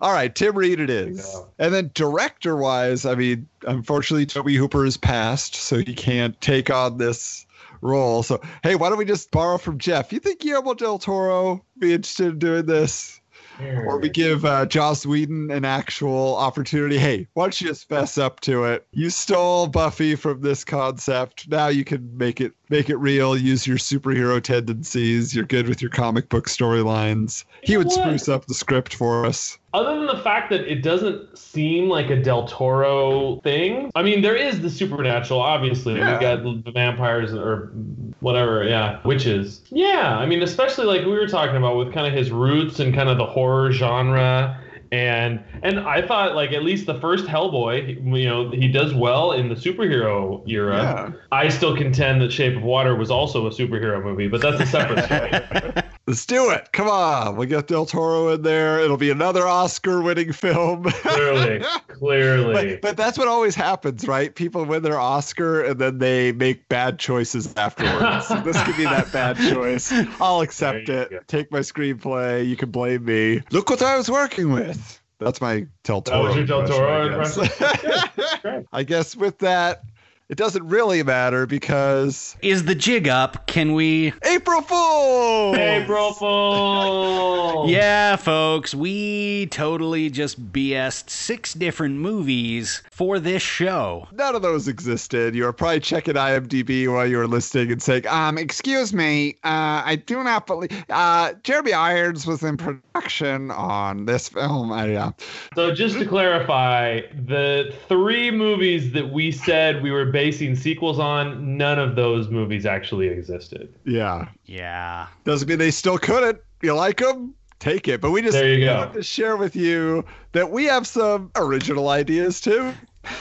[0.00, 1.40] All right, Tim Reid it is.
[1.58, 6.68] And then director wise, I mean, unfortunately Tobe Hooper is passed, so he can't take
[6.70, 7.46] on this
[7.80, 8.22] role.
[8.22, 10.12] So hey, why don't we just borrow from Jeff?
[10.12, 13.15] You think Guillermo del Toro be interested in doing this?
[13.60, 16.98] Or we give uh, Joss Whedon an actual opportunity.
[16.98, 18.86] Hey, why don't you just fess up to it?
[18.92, 21.48] You stole Buffy from this concept.
[21.48, 23.36] Now you can make it make it real.
[23.36, 25.34] Use your superhero tendencies.
[25.34, 27.44] You're good with your comic book storylines.
[27.62, 27.94] He would what?
[27.94, 29.58] spruce up the script for us.
[29.76, 34.22] Other than the fact that it doesn't seem like a Del Toro thing, I mean,
[34.22, 35.96] there is the supernatural, obviously.
[35.96, 36.12] Yeah.
[36.12, 37.72] We've got the vampires or
[38.20, 39.60] whatever, yeah, witches.
[39.68, 42.94] Yeah, I mean, especially like we were talking about with kind of his roots and
[42.94, 44.58] kind of the horror genre.
[44.92, 49.32] And and I thought like at least the first Hellboy, you know, he does well
[49.32, 50.76] in the superhero era.
[50.76, 51.12] Yeah.
[51.32, 54.64] I still contend that Shape of Water was also a superhero movie, but that's a
[54.64, 55.04] separate
[55.74, 55.82] story.
[56.06, 56.70] Let's do it.
[56.72, 57.34] Come on.
[57.36, 58.78] We got Del Toro in there.
[58.78, 60.84] It'll be another Oscar winning film.
[60.84, 62.74] clearly, clearly.
[62.74, 64.32] But, but that's what always happens, right?
[64.32, 68.26] People win their Oscar and then they make bad choices afterwards.
[68.46, 69.92] This could be that bad choice.
[70.20, 71.10] I'll accept it.
[71.10, 71.18] go.
[71.26, 72.46] Take my screenplay.
[72.46, 73.42] You can blame me.
[73.50, 75.00] Look what I was working with.
[75.18, 76.22] That's my Del Toro.
[76.22, 77.48] That was your Del Toro impression?
[77.60, 78.64] I guess.
[78.72, 79.82] I guess with that,
[80.28, 83.46] it doesn't really matter because Is the jig up?
[83.46, 84.12] Can we?
[84.24, 85.54] April Fool.
[85.56, 87.66] April Fool.
[87.76, 94.06] Yeah, folks, we totally just BS'd six different movies for this show.
[94.12, 95.34] None of those existed.
[95.34, 99.82] You were probably checking IMDb while you were listening and saying, um, excuse me, uh,
[99.84, 104.72] I do not believe, uh, Jeremy Irons was in production on this film.
[104.72, 105.10] I, uh,
[105.54, 111.58] So just to clarify, the three movies that we said we were basing sequels on,
[111.58, 113.74] none of those movies actually existed.
[113.84, 114.28] yeah.
[114.46, 115.08] Yeah.
[115.24, 116.38] Doesn't mean they still couldn't.
[116.62, 117.34] You like them?
[117.58, 118.00] Take it.
[118.00, 118.76] But we just There you go.
[118.78, 122.72] wanted to share with you that we have some original ideas too.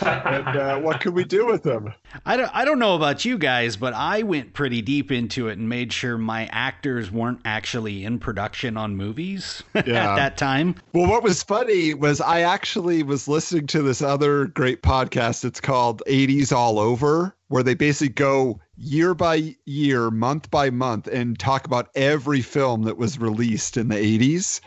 [0.01, 1.93] And uh, what can we do with them?
[2.25, 5.57] I don't, I don't know about you guys, but I went pretty deep into it
[5.57, 9.81] and made sure my actors weren't actually in production on movies yeah.
[9.81, 10.75] at that time.
[10.93, 15.45] Well, what was funny was I actually was listening to this other great podcast.
[15.45, 21.07] It's called 80s All Over, where they basically go year by year, month by month,
[21.07, 24.59] and talk about every film that was released in the 80s.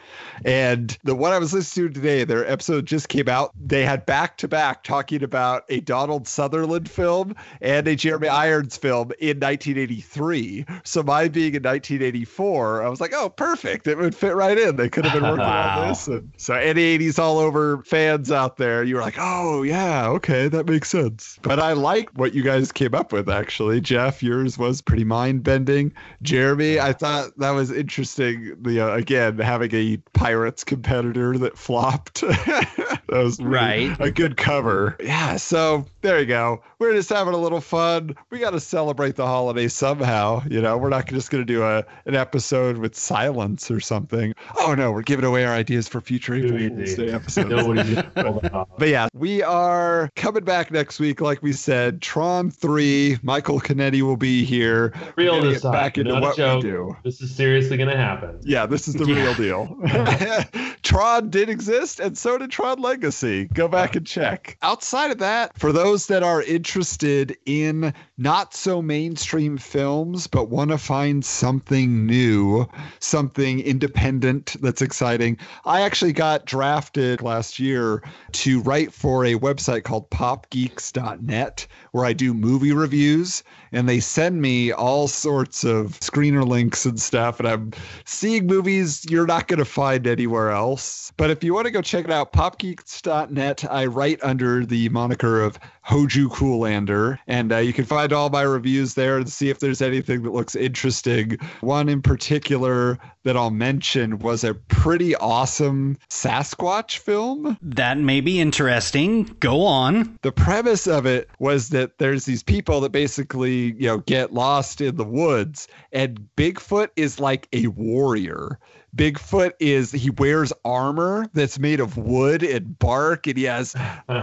[0.45, 3.53] And the one I was listening to today, their episode just came out.
[3.59, 8.77] They had back to back talking about a Donald Sutherland film and a Jeremy Irons
[8.77, 10.65] film in 1983.
[10.85, 13.87] So mine being in 1984, I was like, oh, perfect.
[13.87, 14.77] It would fit right in.
[14.77, 15.83] They could have been working wow.
[15.83, 16.09] on this.
[16.09, 20.49] And so any 80s all over fans out there, you were like, oh, yeah, okay,
[20.49, 21.39] that makes sense.
[21.43, 23.81] But I like what you guys came up with, actually.
[23.81, 25.93] Jeff, yours was pretty mind bending.
[26.23, 28.57] Jeremy, I thought that was interesting.
[28.61, 32.21] The uh, again having a Pirates competitor that flopped.
[32.21, 33.97] that was right.
[34.01, 34.97] A good cover.
[35.01, 35.37] Yeah.
[35.37, 36.63] So there you go.
[36.79, 38.15] We're just having a little fun.
[38.31, 40.43] We got to celebrate the holiday somehow.
[40.49, 44.35] You know, we're not just going to do a an episode with silence or something.
[44.59, 48.03] Oh no, we're giving away our ideas for future April Day episodes.
[48.79, 52.01] but yeah, we are coming back next week, like we said.
[52.03, 53.19] Tron three.
[53.23, 54.93] Michael Canetti will be here.
[55.17, 55.73] Real this time.
[55.73, 56.97] Back into what we do.
[57.05, 58.39] This is seriously going to happen.
[58.43, 59.15] Yeah, this is the yeah.
[59.23, 60.75] real deal.
[60.83, 63.47] Tron did exist, and so did Tron Legacy.
[63.47, 64.57] Go back and check.
[64.63, 70.71] Outside of that, for those that are interested in not so mainstream films, but want
[70.73, 72.67] to find something new,
[72.99, 78.03] something independent that's exciting, I actually got drafted last year
[78.33, 84.43] to write for a website called popgeeks.net where I do movie reviews and they send
[84.43, 87.39] me all sorts of screener links and stuff.
[87.39, 87.73] And I'm
[88.05, 91.13] seeing movies you're not going to find anywhere else.
[91.17, 95.41] But if you want to go check it out, popgeeks.net, I write under the moniker
[95.41, 95.59] of
[95.89, 97.19] Hoju Coolander.
[97.27, 100.33] And uh, you can find all my reviews there and see if there's anything that
[100.33, 101.39] looks interesting.
[101.61, 107.57] One in particular that I'll mention was a pretty awesome Sasquatch film.
[107.63, 109.25] That may be interesting.
[109.41, 110.19] Go on.
[110.23, 114.81] The premise of it was that there's these people that basically you know get lost
[114.81, 118.59] in the woods and bigfoot is like a warrior
[118.97, 123.75] bigfoot is he wears armor that's made of wood and bark and he has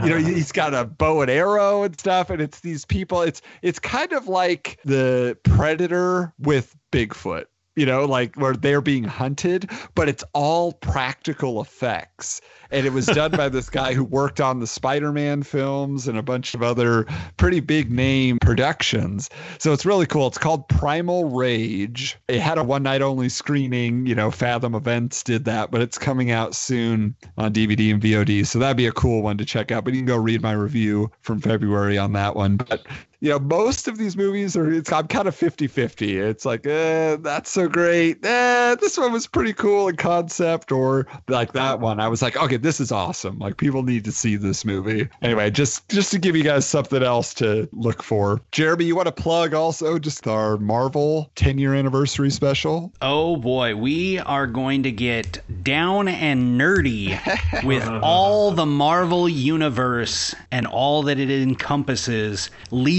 [0.04, 3.22] you know he's got a bow and arrow and stuff and it's these people.
[3.22, 7.46] It's it's kind of like the predator with bigfoot
[7.76, 12.40] you know, like where they're being hunted, but it's all practical effects
[12.76, 16.22] and it was done by this guy who worked on the Spider-Man films and a
[16.22, 17.06] bunch of other
[17.38, 19.30] pretty big name productions.
[19.60, 20.28] So it's really cool.
[20.28, 22.18] It's called Primal Rage.
[22.28, 24.06] It had a one night only screening.
[24.06, 28.46] You know, Fathom Events did that, but it's coming out soon on DVD and VOD.
[28.46, 29.86] So that'd be a cool one to check out.
[29.86, 32.58] But you can go read my review from February on that one.
[32.58, 32.86] But
[33.20, 36.18] you know, most of these movies are, it's, I'm kind of 50 50.
[36.18, 38.26] It's like, eh, that's so great.
[38.26, 42.00] Eh, this one was pretty cool in concept, or like that one.
[42.00, 43.40] I was like, okay, this is awesome.
[43.40, 45.08] Like people need to see this movie.
[45.22, 48.42] Anyway, just just to give you guys something else to look for.
[48.52, 52.92] Jeremy, you want to plug also just our Marvel 10 year anniversary special?
[53.02, 57.18] Oh boy, we are going to get down and nerdy
[57.64, 62.50] with all the Marvel universe and all that it encompasses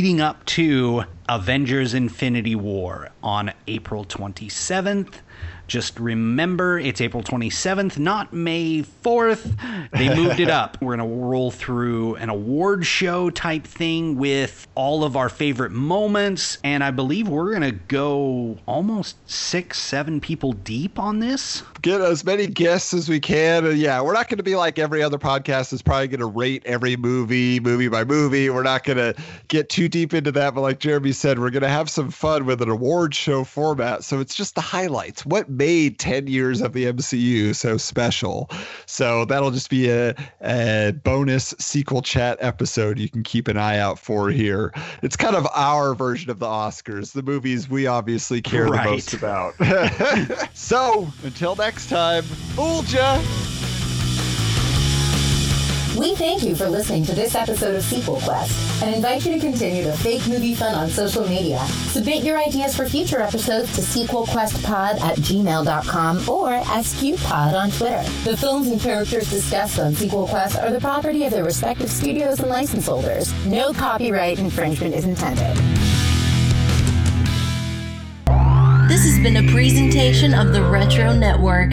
[0.06, 5.14] leading up to Avengers Infinity War on April 27th.
[5.66, 9.90] Just remember, it's April 27th, not May 4th.
[9.90, 10.80] They moved it up.
[10.80, 15.72] We're going to roll through an award show type thing with all of our favorite
[15.72, 16.58] moments.
[16.62, 21.64] And I believe we're going to go almost six, seven people deep on this.
[21.82, 23.66] Get as many guests as we can.
[23.66, 26.26] And yeah, we're not going to be like every other podcast is probably going to
[26.26, 28.50] rate every movie, movie by movie.
[28.50, 29.14] We're not going to
[29.48, 30.54] get too deep into that.
[30.54, 34.04] But like Jeremy said, we're going to have some fun with an award show format.
[34.04, 35.26] So it's just the highlights.
[35.26, 38.50] What made 10 years of the MCU so special.
[38.86, 43.78] So that'll just be a, a bonus sequel chat episode you can keep an eye
[43.78, 44.72] out for here.
[45.02, 48.84] It's kind of our version of the Oscars, the movies we obviously care right.
[48.84, 50.50] the most about.
[50.54, 53.20] so until next time, fooled ya!
[55.96, 59.40] We thank you for listening to this episode of Sequel Quest and invite you to
[59.40, 61.58] continue the fake movie fun on social media.
[61.88, 68.02] Submit your ideas for future episodes to sequelquestpod at gmail.com or SQPod on Twitter.
[68.24, 72.40] The films and characters discussed on Sequel Quest are the property of their respective studios
[72.40, 73.32] and license holders.
[73.46, 75.56] No copyright infringement is intended.
[78.86, 81.72] This has been a presentation of the Retro Network.